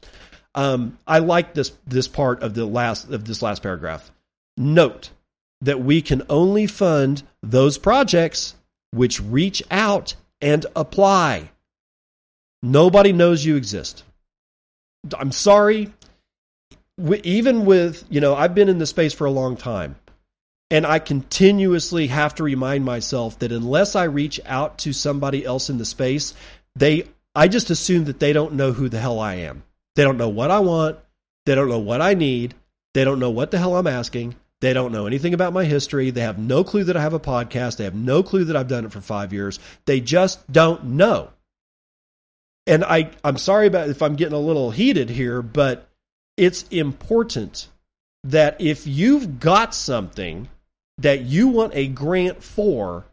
[0.55, 4.11] Um, I like this this part of the last of this last paragraph.
[4.57, 5.11] Note
[5.61, 8.55] that we can only fund those projects
[8.91, 11.49] which reach out and apply.
[12.61, 14.03] Nobody knows you exist.
[15.17, 15.91] I'm sorry.
[17.23, 19.95] Even with you know, I've been in the space for a long time
[20.71, 25.69] and I continuously have to remind myself that unless I reach out to somebody else
[25.69, 26.33] in the space,
[26.75, 29.63] they I just assume that they don't know who the hell I am.
[29.95, 30.99] They don't know what I want.
[31.45, 32.55] They don't know what I need.
[32.93, 34.35] They don't know what the hell I'm asking.
[34.65, 36.09] They don't know anything about my history.
[36.09, 37.77] They have no clue that I have a podcast.
[37.77, 39.59] They have no clue that I've done it for five years.
[39.85, 41.29] They just don't know.
[42.65, 45.87] And I, I'm sorry about if I'm getting a little heated here, but
[46.35, 47.67] it's important
[48.23, 50.49] that if you've got something
[50.97, 53.05] that you want a grant for,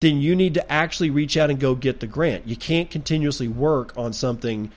[0.00, 2.48] then you need to actually reach out and go get the grant.
[2.48, 4.72] You can't continuously work on something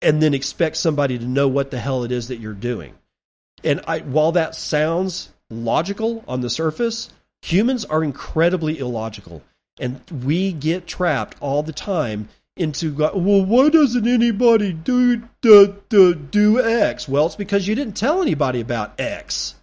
[0.00, 2.94] and then expect somebody to know what the hell it is that you're doing.
[3.64, 7.10] And I, while that sounds logical on the surface,
[7.42, 9.42] humans are incredibly illogical.
[9.80, 16.14] And we get trapped all the time into, well, why doesn't anybody do, do, do,
[16.14, 17.08] do X?
[17.08, 19.54] Well, it's because you didn't tell anybody about X.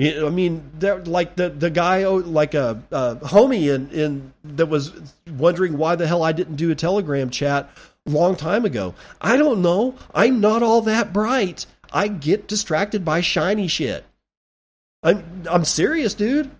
[0.00, 4.92] I mean, like the the guy, oh, like a, a homie in, in that was
[5.28, 7.68] wondering why the hell I didn't do a Telegram chat
[8.06, 8.94] a long time ago.
[9.20, 9.96] I don't know.
[10.14, 11.66] I'm not all that bright.
[11.92, 14.04] I get distracted by shiny shit.
[15.02, 16.50] I'm I'm serious, dude.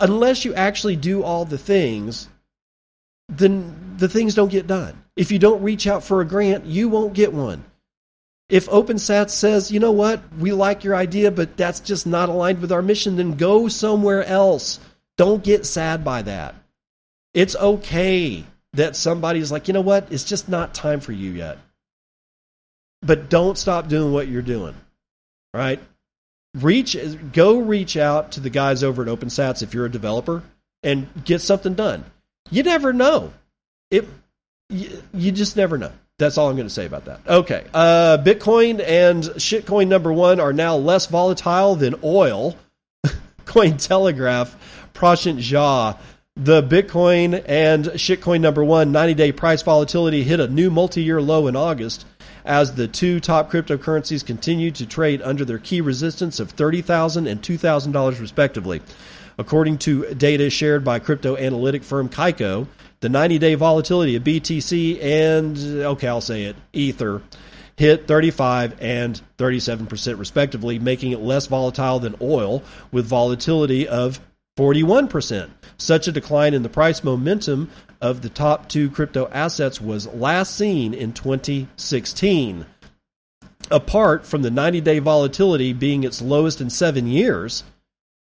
[0.00, 2.28] Unless you actually do all the things,
[3.28, 5.02] then the things don't get done.
[5.16, 7.64] If you don't reach out for a grant, you won't get one.
[8.48, 12.60] If OpenSats says, you know what, we like your idea, but that's just not aligned
[12.60, 14.80] with our mission, then go somewhere else.
[15.16, 16.54] Don't get sad by that.
[17.32, 21.58] It's okay that somebody's like, you know what, it's just not time for you yet.
[23.04, 24.74] But don't stop doing what you're doing,
[25.52, 25.80] right?
[26.54, 26.96] Reach,
[27.32, 30.42] go reach out to the guys over at OpenSats if you're a developer
[30.82, 32.04] and get something done.
[32.50, 33.32] You never know.
[33.90, 34.06] It,
[34.68, 35.90] you, you just never know.
[36.18, 37.20] That's all I'm going to say about that.
[37.26, 37.66] Okay.
[37.74, 42.56] Uh, Bitcoin and shitcoin number one are now less volatile than oil.
[43.44, 44.54] Cointelegraph,
[44.94, 45.98] Prashant Jha.
[46.36, 51.22] The Bitcoin and shitcoin number one 90 day price volatility hit a new multi year
[51.22, 52.06] low in August
[52.44, 57.40] as the two top cryptocurrencies continue to trade under their key resistance of $30,000 and
[57.42, 58.82] $2,000 respectively.
[59.38, 62.66] According to data shared by crypto analytic firm Kaiko,
[63.00, 67.22] the 90 day volatility of BTC and, okay, I'll say it, Ether
[67.76, 74.20] hit 35 and 37% respectively, making it less volatile than oil with volatility of
[74.56, 75.50] 41%.
[75.76, 80.54] Such a decline in the price momentum of the top two crypto assets was last
[80.54, 82.66] seen in 2016.
[83.70, 87.64] Apart from the 90 day volatility being its lowest in seven years,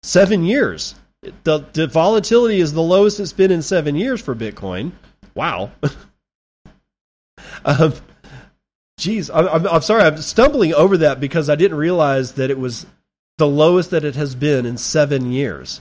[0.05, 0.97] Seven years.
[1.45, 4.93] The, the volatility is the lowest it's been in seven years for Bitcoin.
[5.35, 5.73] Wow.
[7.65, 7.95] um,
[8.99, 10.03] geez, I'm, I'm, I'm sorry.
[10.03, 12.85] I'm stumbling over that because I didn't realize that it was
[13.39, 15.81] the lowest that it has been in seven years.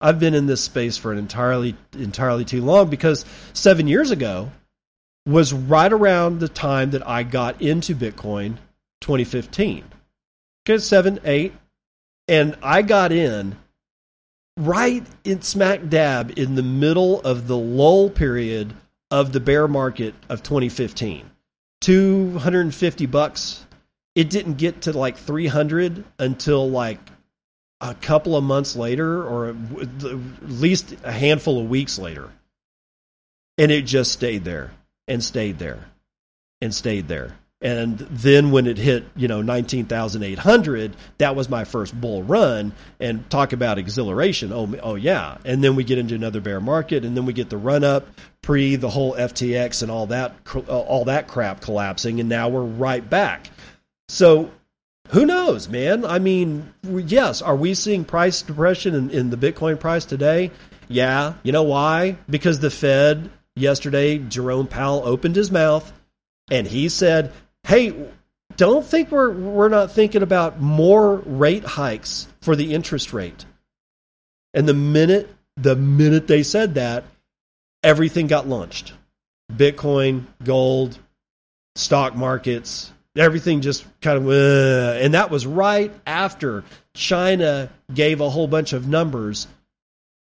[0.00, 4.50] I've been in this space for an entirely entirely too long because seven years ago
[5.26, 8.56] was right around the time that I got into Bitcoin
[9.00, 9.84] 2015.
[10.66, 11.52] Okay, seven, eight.
[12.28, 13.56] And I got in
[14.56, 18.74] right in smack dab in the middle of the lull period
[19.10, 21.30] of the bear market of 2015.
[21.82, 23.64] 250 bucks.
[24.14, 26.98] It didn't get to like 300 until like
[27.80, 29.56] a couple of months later or at
[30.42, 32.30] least a handful of weeks later.
[33.58, 34.72] And it just stayed there
[35.08, 35.86] and stayed there
[36.60, 37.36] and stayed there.
[37.62, 42.72] And then when it hit, you know, 19,800, that was my first bull run.
[43.00, 44.52] And talk about exhilaration.
[44.52, 45.38] Oh, oh yeah.
[45.44, 48.06] And then we get into another bear market, and then we get the run up
[48.42, 52.62] pre the whole FTX and all that, uh, all that crap collapsing, and now we're
[52.62, 53.50] right back.
[54.08, 54.50] So
[55.10, 56.04] who knows, man?
[56.04, 60.50] I mean, yes, are we seeing price depression in, in the Bitcoin price today?
[60.88, 61.34] Yeah.
[61.42, 62.16] You know why?
[62.28, 65.92] Because the Fed yesterday, Jerome Powell opened his mouth
[66.50, 67.32] and he said,
[67.64, 67.94] "Hey,
[68.56, 73.44] don't think we're we're not thinking about more rate hikes for the interest rate."
[74.54, 77.04] And the minute the minute they said that,
[77.82, 78.92] everything got launched.
[79.50, 80.98] Bitcoin, gold,
[81.74, 86.64] stock markets, everything just kind of uh, and that was right after
[86.94, 89.46] China gave a whole bunch of numbers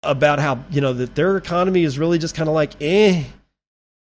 [0.03, 3.25] about how you know that their economy is really just kind of like eh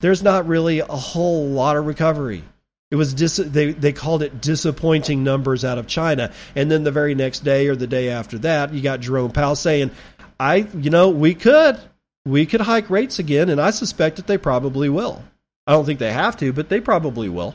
[0.00, 2.44] there's not really a whole lot of recovery.
[2.90, 6.30] It was dis- they they called it disappointing numbers out of China.
[6.54, 9.56] And then the very next day or the day after that you got Jerome Powell
[9.56, 9.90] saying
[10.38, 11.80] I you know we could
[12.26, 15.22] we could hike rates again and I suspect that they probably will.
[15.66, 17.54] I don't think they have to but they probably will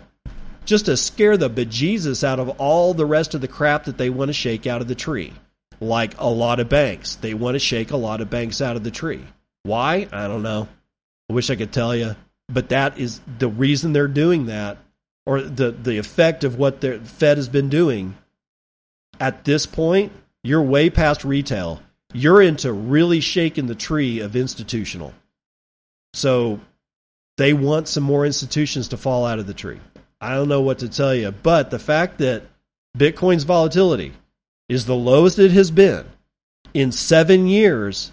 [0.70, 4.10] just to scare the bejesus out of all the rest of the crap that they
[4.10, 5.34] want to shake out of the tree
[5.82, 7.16] like a lot of banks.
[7.16, 9.24] They want to shake a lot of banks out of the tree.
[9.64, 10.08] Why?
[10.12, 10.68] I don't know.
[11.30, 12.16] I wish I could tell you.
[12.48, 14.78] But that is the reason they're doing that,
[15.26, 18.16] or the, the effect of what the Fed has been doing.
[19.20, 20.12] At this point,
[20.44, 21.82] you're way past retail.
[22.14, 25.14] You're into really shaking the tree of institutional.
[26.14, 26.60] So
[27.38, 29.80] they want some more institutions to fall out of the tree.
[30.22, 31.32] I don't know what to tell you.
[31.32, 32.44] But the fact that
[32.98, 34.14] Bitcoin's volatility,
[34.70, 36.06] is the lowest it has been
[36.74, 38.12] in seven years,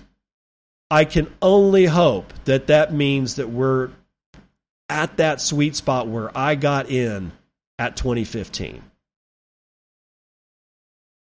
[0.91, 3.91] I can only hope that that means that we're
[4.89, 7.33] at that sweet spot where I got in
[7.79, 8.83] at 2015.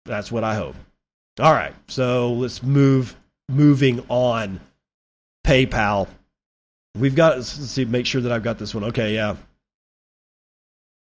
[0.05, 0.75] That's what I hope.
[1.39, 3.15] All right, so let's move
[3.49, 4.61] moving on.
[5.47, 6.09] PayPal.
[6.99, 8.85] We've got let's see make sure that I've got this one.
[8.85, 9.37] Okay, yeah.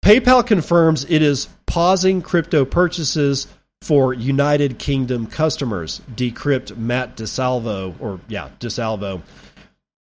[0.04, 3.46] PayPal confirms it is pausing crypto purchases
[3.80, 9.22] for United Kingdom customers, decrypt Mat Di Salvo, or yeah, Di Salvo.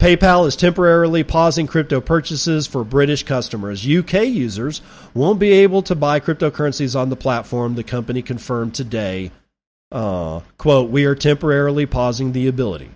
[0.01, 3.87] PayPal is temporarily pausing crypto purchases for British customers.
[3.87, 4.81] UK users
[5.13, 9.29] won't be able to buy cryptocurrencies on the platform, the company confirmed today.
[9.91, 12.89] Uh, quote, we are temporarily pausing the ability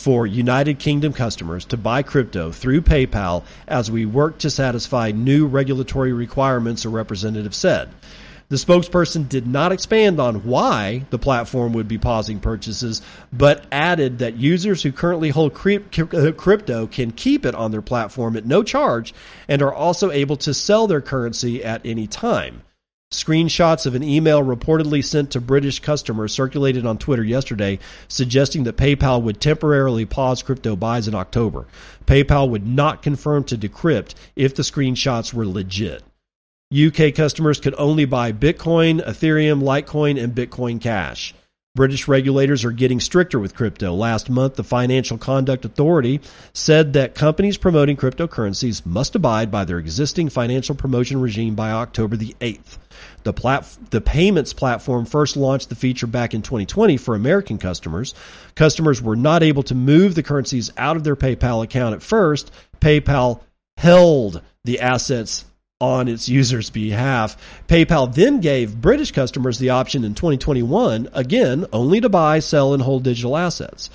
[0.00, 5.46] for United Kingdom customers to buy crypto through PayPal as we work to satisfy new
[5.46, 7.90] regulatory requirements, a representative said.
[8.48, 14.18] The spokesperson did not expand on why the platform would be pausing purchases, but added
[14.18, 18.62] that users who currently hold uh, crypto can keep it on their platform at no
[18.62, 19.14] charge
[19.46, 22.62] and are also able to sell their currency at any time.
[23.12, 28.76] Screenshots of an email reportedly sent to British customers circulated on Twitter yesterday, suggesting that
[28.76, 31.66] PayPal would temporarily pause crypto buys in October.
[32.06, 36.04] PayPal would not confirm to Decrypt if the screenshots were legit.
[36.72, 41.34] UK customers could only buy Bitcoin, Ethereum, Litecoin, and Bitcoin Cash.
[41.76, 43.94] British regulators are getting stricter with crypto.
[43.94, 46.20] Last month, the Financial Conduct Authority
[46.52, 52.16] said that companies promoting cryptocurrencies must abide by their existing financial promotion regime by October
[52.16, 52.78] the 8th.
[53.22, 58.14] The, plat- the payments platform first launched the feature back in 2020 for American customers.
[58.56, 62.50] Customers were not able to move the currencies out of their PayPal account at first.
[62.80, 63.42] PayPal
[63.76, 65.44] held the assets
[65.80, 67.36] on its users' behalf.
[67.66, 72.82] PayPal then gave British customers the option in 2021, again, only to buy, sell, and
[72.82, 73.88] hold digital assets.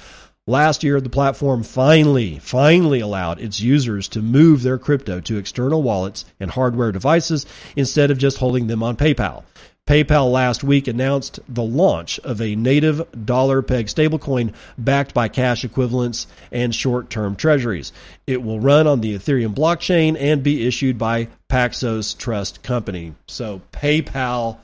[0.47, 5.81] Last year, the platform finally, finally allowed its users to move their crypto to external
[5.81, 9.43] wallets and hardware devices instead of just holding them on PayPal.
[9.87, 15.63] PayPal last week announced the launch of a native dollar peg stablecoin backed by cash
[15.63, 17.93] equivalents and short term treasuries.
[18.25, 23.13] It will run on the Ethereum blockchain and be issued by Paxos Trust Company.
[23.27, 24.57] So PayPal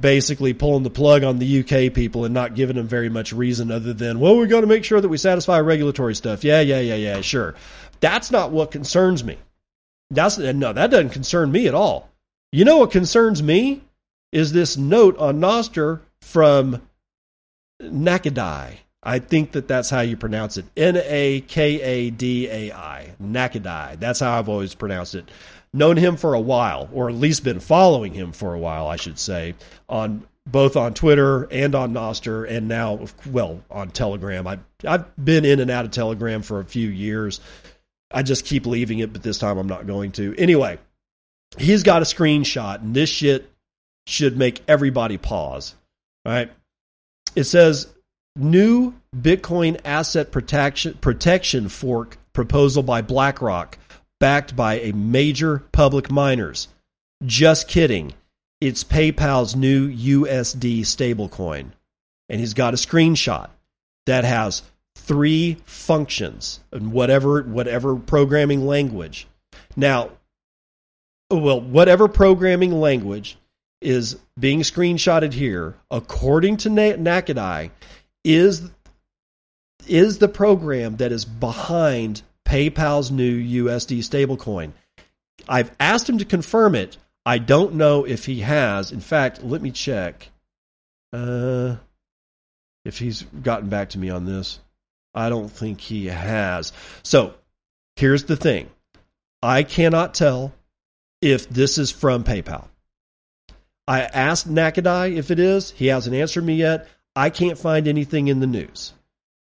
[0.00, 3.70] basically pulling the plug on the UK people and not giving them very much reason
[3.70, 6.42] other than, well, we're going to make sure that we satisfy regulatory stuff.
[6.42, 7.54] Yeah, yeah, yeah, yeah, sure.
[8.00, 9.38] That's not what concerns me.
[10.10, 12.10] That's no, that doesn't concern me at all.
[12.50, 13.82] You know what concerns me?
[14.34, 16.82] Is this note on Nostr from
[17.80, 18.78] Nakadai.
[19.00, 20.64] I think that that's how you pronounce it.
[20.76, 23.14] N A K A D A I.
[23.22, 24.00] Nakadai.
[24.00, 25.30] That's how I've always pronounced it.
[25.72, 28.96] Known him for a while, or at least been following him for a while, I
[28.96, 29.54] should say,
[29.88, 34.46] on both on Twitter and on Nostr, and now, well, on Telegram.
[34.46, 37.40] I, I've been in and out of Telegram for a few years.
[38.10, 40.34] I just keep leaving it, but this time I'm not going to.
[40.36, 40.78] Anyway,
[41.58, 43.50] he's got a screenshot, and this shit
[44.06, 45.74] should make everybody pause.
[46.24, 46.50] Right?
[47.36, 47.88] It says
[48.36, 53.78] new Bitcoin asset protection protection fork proposal by BlackRock
[54.20, 56.68] backed by a major public miners.
[57.24, 58.14] Just kidding.
[58.60, 61.72] It's PayPal's new USD stablecoin.
[62.28, 63.50] And he's got a screenshot
[64.06, 64.62] that has
[64.96, 69.26] three functions in whatever whatever programming language.
[69.76, 70.10] Now,
[71.30, 73.36] well, whatever programming language
[73.84, 77.70] is being screenshotted here, according to Nakadai,
[78.24, 78.70] is
[79.86, 84.72] is the program that is behind PayPal's new USD stablecoin.
[85.46, 86.96] I've asked him to confirm it.
[87.26, 88.92] I don't know if he has.
[88.92, 90.30] In fact, let me check.
[91.12, 91.76] Uh,
[92.84, 94.58] if he's gotten back to me on this,
[95.14, 96.72] I don't think he has.
[97.02, 97.34] So
[97.96, 98.70] here's the thing
[99.42, 100.52] I cannot tell
[101.20, 102.68] if this is from PayPal.
[103.86, 105.72] I asked Nakadai if it is.
[105.72, 106.88] He hasn't answered me yet.
[107.14, 108.92] I can't find anything in the news.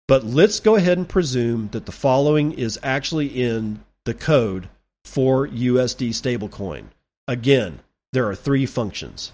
[0.07, 4.69] But let's go ahead and presume that the following is actually in the code
[5.05, 6.85] for USD stablecoin.
[7.27, 7.81] Again,
[8.13, 9.33] there are three functions.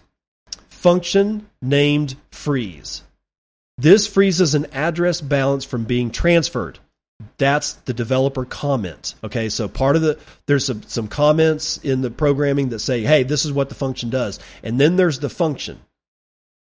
[0.69, 3.03] Function named freeze.
[3.79, 6.79] This freezes an address balance from being transferred
[7.37, 9.15] that's the developer comment.
[9.25, 13.23] Okay, so part of the there's some some comments in the programming that say, "Hey,
[13.23, 15.81] this is what the function does," and then there's the function,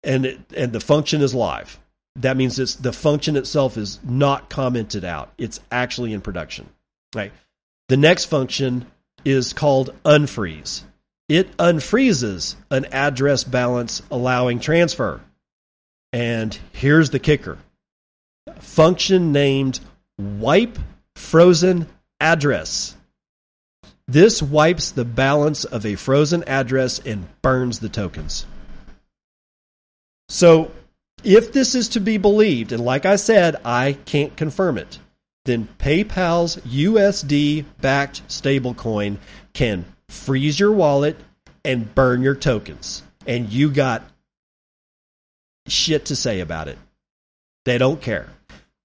[0.02, 1.78] and it, and the function is live.
[2.16, 6.68] That means it's the function itself is not commented out; it's actually in production.
[7.14, 7.32] Right.
[7.88, 8.86] The next function
[9.24, 10.82] is called unfreeze.
[11.28, 15.20] It unfreezes an address balance allowing transfer.
[16.12, 17.58] And here's the kicker
[18.58, 19.80] function named
[20.40, 20.78] wipe
[21.16, 21.86] frozen
[22.20, 22.96] address.
[24.08, 28.46] This wipes the balance of a frozen address and burns the tokens.
[30.28, 30.70] So,
[31.24, 34.98] if this is to be believed, and like I said, I can't confirm it,
[35.44, 39.18] then PayPal's USD backed stablecoin
[39.52, 41.16] can freeze your wallet
[41.64, 43.02] and burn your tokens.
[43.26, 44.02] And you got
[45.68, 46.78] shit to say about it.
[47.64, 48.28] They don't care.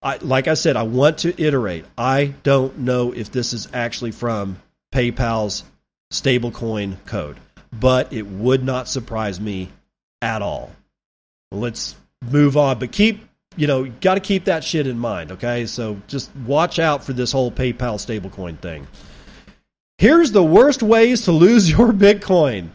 [0.07, 1.83] I, like I said, I want to iterate.
[1.97, 4.57] I don't know if this is actually from
[4.93, 5.65] PayPal's
[6.13, 7.35] stablecoin code,
[7.77, 9.69] but it would not surprise me
[10.21, 10.71] at all.
[11.51, 13.21] Let's move on, but keep
[13.57, 15.65] you know, got to keep that shit in mind, okay?
[15.65, 18.87] So just watch out for this whole PayPal stablecoin thing.
[19.97, 22.69] Here's the worst ways to lose your Bitcoin.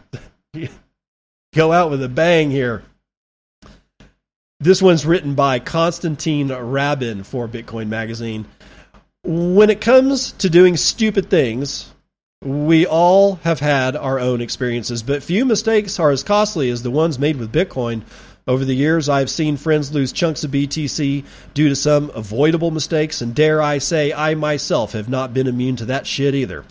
[1.55, 2.83] Go out with a bang here.
[4.63, 8.45] This one's written by Konstantin Rabin for Bitcoin Magazine.
[9.25, 11.91] When it comes to doing stupid things,
[12.41, 16.91] we all have had our own experiences, but few mistakes are as costly as the
[16.91, 18.03] ones made with Bitcoin.
[18.47, 23.19] Over the years, I've seen friends lose chunks of BTC due to some avoidable mistakes,
[23.19, 26.63] and dare I say, I myself have not been immune to that shit either.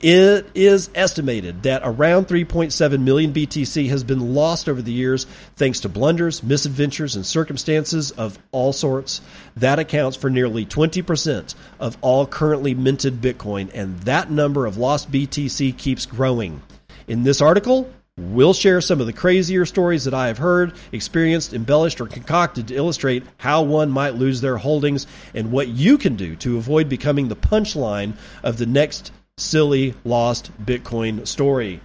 [0.00, 5.24] It is estimated that around 3.7 million BTC has been lost over the years
[5.56, 9.22] thanks to blunders, misadventures, and circumstances of all sorts.
[9.56, 15.10] That accounts for nearly 20% of all currently minted Bitcoin, and that number of lost
[15.10, 16.60] BTC keeps growing.
[17.08, 21.52] In this article, We'll share some of the crazier stories that I have heard, experienced,
[21.52, 26.16] embellished, or concocted to illustrate how one might lose their holdings and what you can
[26.16, 31.80] do to avoid becoming the punchline of the next silly lost Bitcoin story.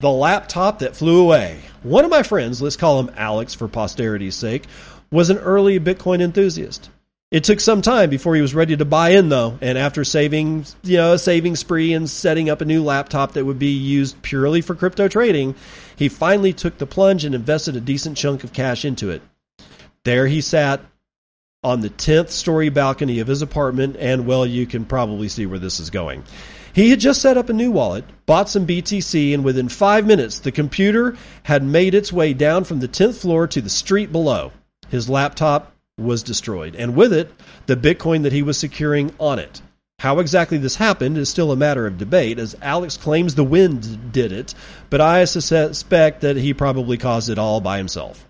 [0.00, 1.60] The laptop that flew away.
[1.82, 4.64] One of my friends, let's call him Alex for posterity's sake,
[5.10, 6.88] was an early Bitcoin enthusiast.
[7.30, 10.66] It took some time before he was ready to buy in, though, and after saving,
[10.82, 14.22] you know, a saving spree and setting up a new laptop that would be used
[14.22, 15.54] purely for crypto trading,
[15.96, 19.20] he finally took the plunge and invested a decent chunk of cash into it.
[20.04, 20.80] There he sat
[21.62, 25.58] on the 10th story balcony of his apartment, and well, you can probably see where
[25.58, 26.24] this is going.
[26.74, 30.40] He had just set up a new wallet, bought some BTC, and within five minutes,
[30.40, 34.50] the computer had made its way down from the 10th floor to the street below.
[34.88, 37.30] His laptop was destroyed, and with it,
[37.66, 39.62] the Bitcoin that he was securing on it.
[40.00, 44.12] How exactly this happened is still a matter of debate, as Alex claims the wind
[44.12, 44.52] did it,
[44.90, 48.26] but I suspect that he probably caused it all by himself.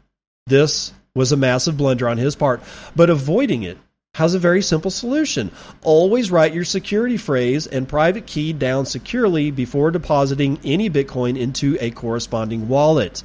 [0.46, 2.62] This was a massive blunder on his part,
[2.94, 3.78] but avoiding it
[4.14, 5.50] has a very simple solution.
[5.82, 11.76] Always write your security phrase and private key down securely before depositing any Bitcoin into
[11.80, 13.22] a corresponding wallet.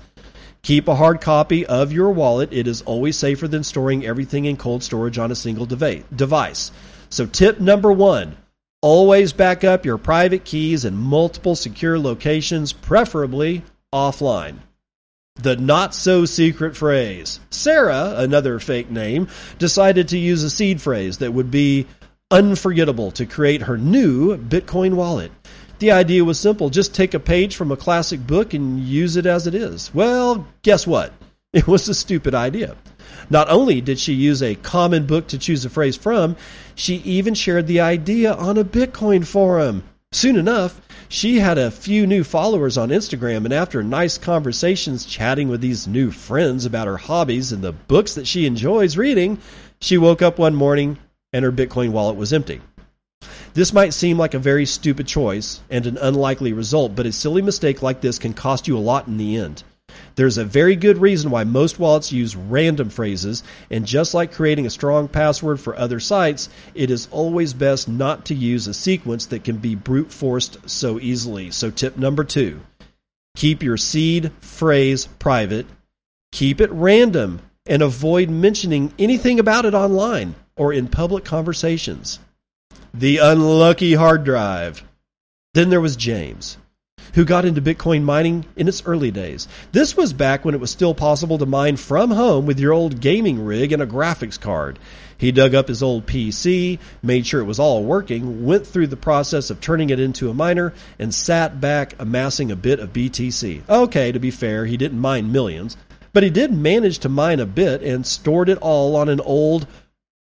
[0.62, 2.52] Keep a hard copy of your wallet.
[2.52, 6.72] It is always safer than storing everything in cold storage on a single device.
[7.10, 8.36] So, tip number one
[8.82, 13.64] always back up your private keys in multiple secure locations, preferably
[13.94, 14.58] offline.
[15.42, 17.40] The not so secret phrase.
[17.50, 21.88] Sarah, another fake name, decided to use a seed phrase that would be
[22.30, 25.32] unforgettable to create her new Bitcoin wallet.
[25.80, 29.26] The idea was simple just take a page from a classic book and use it
[29.26, 29.94] as it is.
[29.94, 31.14] Well, guess what?
[31.52, 32.76] It was a stupid idea.
[33.32, 36.36] Not only did she use a common book to choose a phrase from,
[36.76, 39.84] she even shared the idea on a Bitcoin forum.
[40.12, 40.80] Soon enough,
[41.10, 45.88] she had a few new followers on Instagram, and after nice conversations chatting with these
[45.88, 49.40] new friends about her hobbies and the books that she enjoys reading,
[49.82, 51.00] she woke up one morning
[51.34, 52.62] and her Bitcoin wallet was empty.
[53.56, 57.42] This might seem like a very stupid choice and an unlikely result, but a silly
[57.42, 59.64] mistake like this can cost you a lot in the end.
[60.16, 64.66] There's a very good reason why most wallets use random phrases, and just like creating
[64.66, 69.26] a strong password for other sites, it is always best not to use a sequence
[69.28, 71.52] that can be brute forced so easily.
[71.52, 72.62] So, tip number two
[73.36, 75.66] keep your seed phrase private,
[76.32, 82.20] keep it random, and avoid mentioning anything about it online or in public conversations
[82.94, 84.84] the unlucky hard drive.
[85.54, 86.58] Then there was James,
[87.16, 89.48] who got into Bitcoin mining in its early days.
[89.72, 93.02] This was back when it was still possible to mine from home with your old
[93.02, 94.80] gaming rig and a graphics card.
[95.18, 98.96] He dug up his old PC, made sure it was all working, went through the
[98.96, 103.68] process of turning it into a miner, and sat back amassing a bit of BTC.
[103.68, 105.76] Okay, to be fair, he didn't mine millions,
[106.14, 109.68] but he did manage to mine a bit and stored it all on an old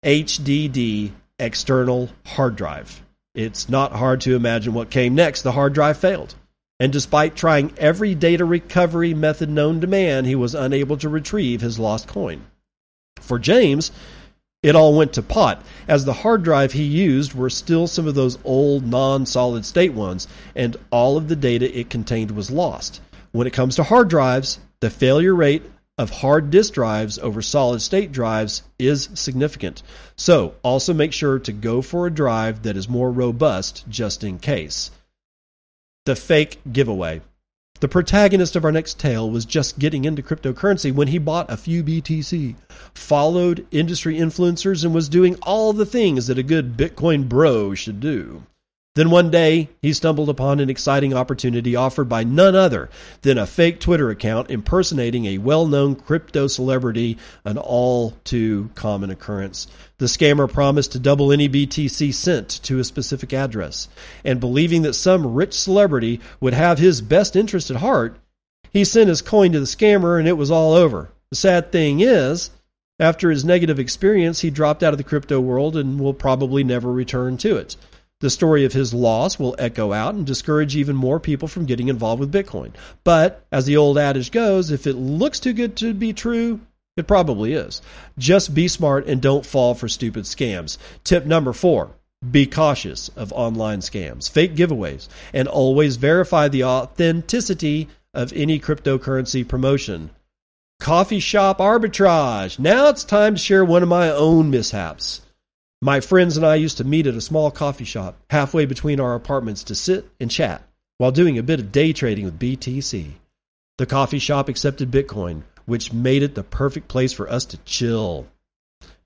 [0.05, 3.03] HDD external hard drive.
[3.35, 5.43] It's not hard to imagine what came next.
[5.43, 6.35] The hard drive failed.
[6.79, 11.61] And despite trying every data recovery method known to man, he was unable to retrieve
[11.61, 12.45] his lost coin.
[13.21, 13.93] For James,
[14.63, 18.15] it all went to pot, as the hard drive he used were still some of
[18.15, 23.01] those old non solid state ones, and all of the data it contained was lost.
[23.33, 25.63] When it comes to hard drives, the failure rate
[25.99, 29.83] of hard disk drives over solid state drives is significant.
[30.17, 34.39] So, also make sure to go for a drive that is more robust just in
[34.39, 34.91] case.
[36.07, 37.21] The fake giveaway.
[37.81, 41.57] The protagonist of our next tale was just getting into cryptocurrency when he bought a
[41.57, 42.55] few BTC,
[42.95, 47.99] followed industry influencers, and was doing all the things that a good Bitcoin bro should
[47.99, 48.45] do.
[48.97, 52.89] Then one day, he stumbled upon an exciting opportunity offered by none other
[53.21, 59.11] than a fake Twitter account impersonating a well known crypto celebrity, an all too common
[59.11, 59.67] occurrence.
[59.99, 63.89] The scammer promised to double any BTC sent to a specific address,
[64.25, 68.19] and believing that some rich celebrity would have his best interest at heart,
[68.73, 71.11] he sent his coin to the scammer and it was all over.
[71.29, 72.49] The sad thing is,
[72.99, 76.91] after his negative experience, he dropped out of the crypto world and will probably never
[76.91, 77.77] return to it.
[78.21, 81.89] The story of his loss will echo out and discourage even more people from getting
[81.89, 82.73] involved with Bitcoin.
[83.05, 86.61] But, as the old adage goes, if it looks too good to be true,
[86.97, 87.83] it probably is.
[88.17, 90.79] Just be smart and don't fall for stupid scams.
[91.05, 91.91] Tip number four
[92.31, 99.47] be cautious of online scams, fake giveaways, and always verify the authenticity of any cryptocurrency
[99.47, 100.09] promotion.
[100.81, 102.59] Coffee shop arbitrage.
[102.59, 105.21] Now it's time to share one of my own mishaps.
[105.83, 109.15] My friends and I used to meet at a small coffee shop halfway between our
[109.15, 110.63] apartments to sit and chat
[110.97, 113.13] while doing a bit of day trading with BTC.
[113.77, 118.27] The coffee shop accepted Bitcoin, which made it the perfect place for us to chill.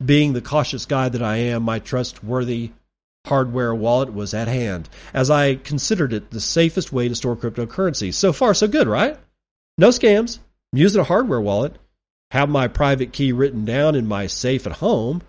[0.04, 2.70] Being the cautious guy that I am, my trustworthy
[3.26, 8.14] hardware wallet was at hand, as I considered it the safest way to store cryptocurrency.
[8.14, 9.18] So far, so good, right?
[9.76, 10.38] No scams.
[10.72, 11.76] I'm using a hardware wallet.
[12.30, 15.22] Have my private key written down in my safe at home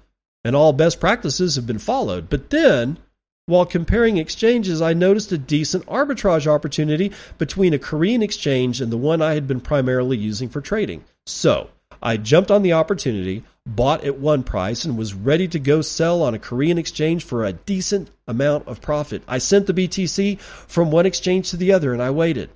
[0.44, 2.30] and all best practices have been followed.
[2.30, 2.98] But then,
[3.46, 8.98] while comparing exchanges, I noticed a decent arbitrage opportunity between a Korean exchange and the
[8.98, 11.04] one I had been primarily using for trading.
[11.26, 11.70] So,
[12.02, 16.24] I jumped on the opportunity, bought at one price, and was ready to go sell
[16.24, 19.22] on a Korean exchange for a decent amount of profit.
[19.28, 22.50] I sent the BTC from one exchange to the other and I waited.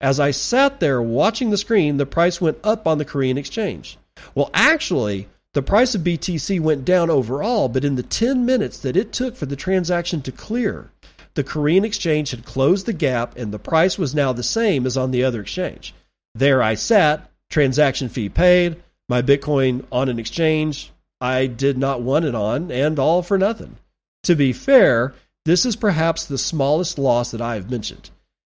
[0.00, 3.98] As I sat there watching the screen, the price went up on the Korean exchange.
[4.34, 8.96] Well, actually, the price of BTC went down overall, but in the 10 minutes that
[8.96, 10.90] it took for the transaction to clear,
[11.34, 14.96] the Korean exchange had closed the gap and the price was now the same as
[14.96, 15.94] on the other exchange.
[16.34, 20.92] There I sat, transaction fee paid, my Bitcoin on an exchange
[21.22, 23.76] I did not want it on, and all for nothing.
[24.24, 28.10] To be fair, this is perhaps the smallest loss that I have mentioned,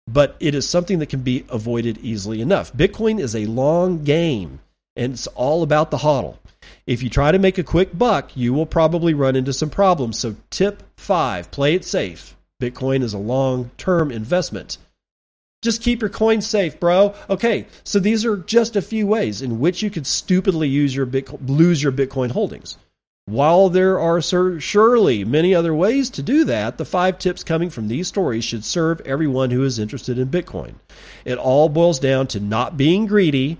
[0.07, 2.71] but it is something that can be avoided easily enough.
[2.73, 4.59] Bitcoin is a long game,
[4.95, 6.37] and it's all about the hodl.
[6.89, 10.17] If you try to make a quick buck, you will probably run into some problems.
[10.17, 12.35] So, tip five play it safe.
[12.59, 14.79] Bitcoin is a long term investment.
[15.61, 17.13] Just keep your coins safe, bro.
[17.29, 21.05] Okay, so these are just a few ways in which you could stupidly use your
[21.05, 22.75] Bitcoin, lose your Bitcoin holdings.
[23.25, 27.87] While there are surely many other ways to do that, the five tips coming from
[27.87, 30.73] these stories should serve everyone who is interested in Bitcoin.
[31.23, 33.59] It all boils down to not being greedy,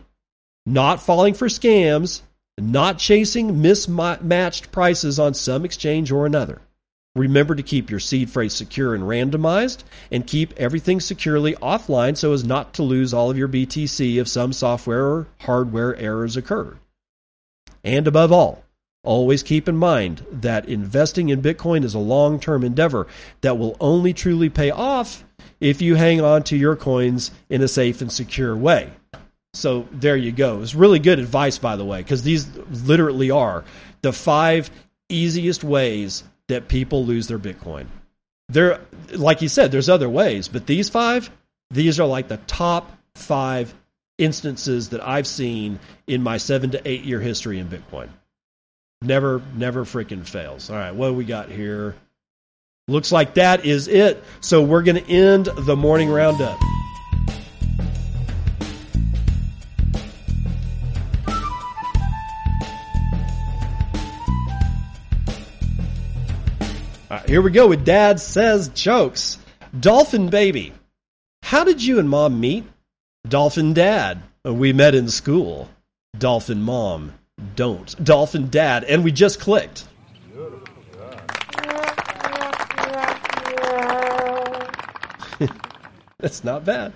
[0.66, 2.24] not falling for scams,
[2.62, 6.62] not chasing mismatched prices on some exchange or another.
[7.16, 12.34] Remember to keep your seed phrase secure and randomized, and keep everything securely offline so
[12.34, 16.78] as not to lose all of your BTC if some software or hardware errors occur.
[17.84, 18.64] And above all,
[19.04, 23.08] always keep in mind that investing in Bitcoin is a long term endeavor
[23.42, 25.24] that will only truly pay off
[25.60, 28.92] if you hang on to your coins in a safe and secure way.
[29.60, 30.62] So there you go.
[30.62, 32.48] It's really good advice, by the way, because these
[32.86, 33.66] literally are
[34.02, 34.72] the five
[35.10, 37.88] easiest ways that people lose their Bitcoin.
[38.48, 38.80] There,
[39.14, 41.30] like you said, there's other ways, but these five,
[41.70, 43.74] these are like the top five
[44.18, 48.10] instances that I've seen in my seven to eight year history in Bitcoin.
[49.02, 50.70] Never, never freaking fails.
[50.70, 51.96] All right, what we got here?
[52.88, 54.24] Looks like that is it.
[54.42, 56.60] So we're going to end the morning roundup.
[67.26, 69.38] Here we go with Dad Says Jokes.
[69.78, 70.74] Dolphin Baby.
[71.44, 72.66] How did you and Mom meet?
[73.28, 74.22] Dolphin Dad.
[74.44, 75.70] We met in school.
[76.18, 77.14] Dolphin Mom.
[77.56, 78.04] Don't.
[78.04, 78.84] Dolphin Dad.
[78.84, 79.86] And we just clicked.
[86.20, 86.94] That's not bad.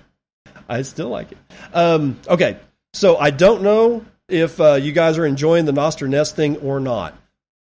[0.68, 1.38] I still like it.
[1.72, 2.58] Um, okay,
[2.92, 6.80] so I don't know if uh, you guys are enjoying the Nostr Nest thing or
[6.80, 7.16] not.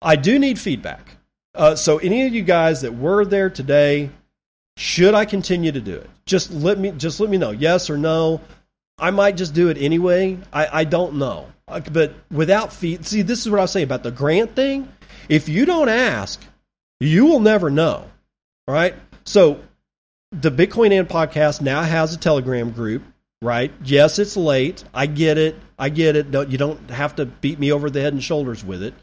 [0.00, 1.17] I do need feedback.
[1.54, 4.10] Uh, so, any of you guys that were there today,
[4.76, 6.08] should I continue to do it?
[6.24, 8.40] Just let me just let me know, yes or no.
[8.98, 10.38] I might just do it anyway.
[10.52, 13.04] I, I don't know, uh, but without feet.
[13.04, 14.88] See, this is what I was saying about the grant thing.
[15.28, 16.40] If you don't ask,
[17.00, 18.10] you will never know.
[18.66, 18.94] Right?
[19.24, 19.60] So,
[20.32, 23.02] the Bitcoin and podcast now has a Telegram group.
[23.40, 23.72] Right?
[23.84, 24.82] Yes, it's late.
[24.92, 25.54] I get it.
[25.78, 26.32] I get it.
[26.32, 28.94] Don't, you don't have to beat me over the head and shoulders with it.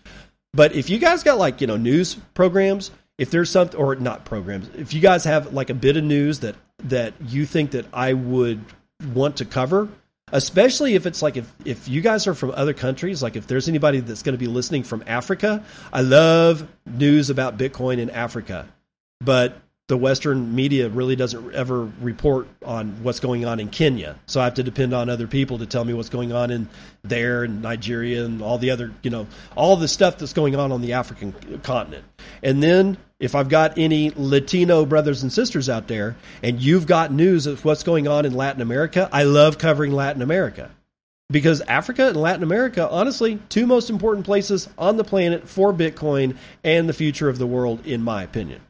[0.56, 4.24] But if you guys got like, you know, news programs, if there's something or not
[4.24, 7.86] programs, if you guys have like a bit of news that that you think that
[7.94, 8.64] I would
[9.14, 9.90] want to cover,
[10.32, 13.68] especially if it's like if if you guys are from other countries, like if there's
[13.68, 18.68] anybody that's going to be listening from Africa, I love news about Bitcoin in Africa.
[19.20, 19.58] But
[19.88, 24.18] the Western media really doesn't ever report on what's going on in Kenya.
[24.26, 26.68] So I have to depend on other people to tell me what's going on in
[27.04, 30.72] there and Nigeria and all the other, you know, all the stuff that's going on
[30.72, 32.04] on the African continent.
[32.42, 37.12] And then if I've got any Latino brothers and sisters out there and you've got
[37.12, 40.72] news of what's going on in Latin America, I love covering Latin America.
[41.30, 46.38] Because Africa and Latin America, honestly, two most important places on the planet for Bitcoin
[46.64, 48.62] and the future of the world, in my opinion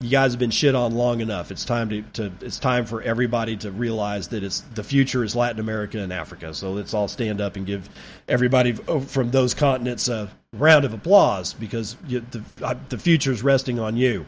[0.00, 1.50] you guys have been shit on long enough.
[1.50, 5.34] It's time to, to it's time for everybody to realize that it's the future is
[5.34, 6.52] Latin America and Africa.
[6.52, 7.88] So let's all stand up and give
[8.28, 13.42] everybody oh, from those continents a round of applause because you, the the future is
[13.42, 14.26] resting on you.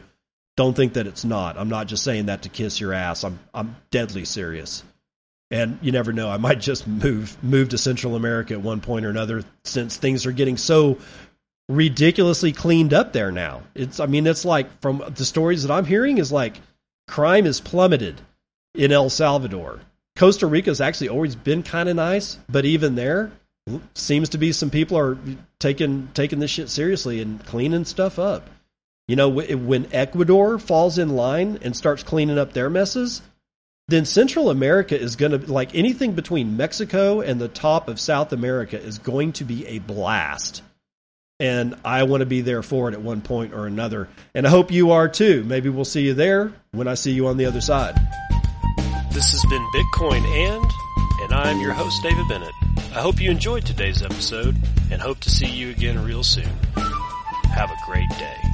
[0.57, 1.57] Don't think that it's not.
[1.57, 3.23] I'm not just saying that to kiss your ass.
[3.23, 4.83] I'm I'm deadly serious.
[5.51, 6.29] And you never know.
[6.29, 10.25] I might just move move to Central America at one point or another since things
[10.25, 10.97] are getting so
[11.69, 13.61] ridiculously cleaned up there now.
[13.75, 16.59] It's I mean it's like from the stories that I'm hearing is like
[17.07, 18.19] crime is plummeted
[18.75, 19.79] in El Salvador.
[20.17, 23.31] Costa Rica's actually always been kind of nice, but even there,
[23.93, 25.17] seems to be some people are
[25.59, 28.49] taking taking this shit seriously and cleaning stuff up.
[29.07, 33.21] You know, when Ecuador falls in line and starts cleaning up their messes,
[33.87, 38.33] then Central America is going to like anything between Mexico and the top of South
[38.33, 40.61] America is going to be a blast.
[41.39, 44.09] And I want to be there for it at one point or another.
[44.33, 45.43] And I hope you are too.
[45.45, 47.95] Maybe we'll see you there when I see you on the other side.
[49.13, 50.71] This has been Bitcoin and,
[51.21, 52.53] and I'm your host, David Bennett.
[52.93, 54.57] I hope you enjoyed today's episode
[54.91, 56.49] and hope to see you again real soon.
[57.53, 58.48] Have a great day.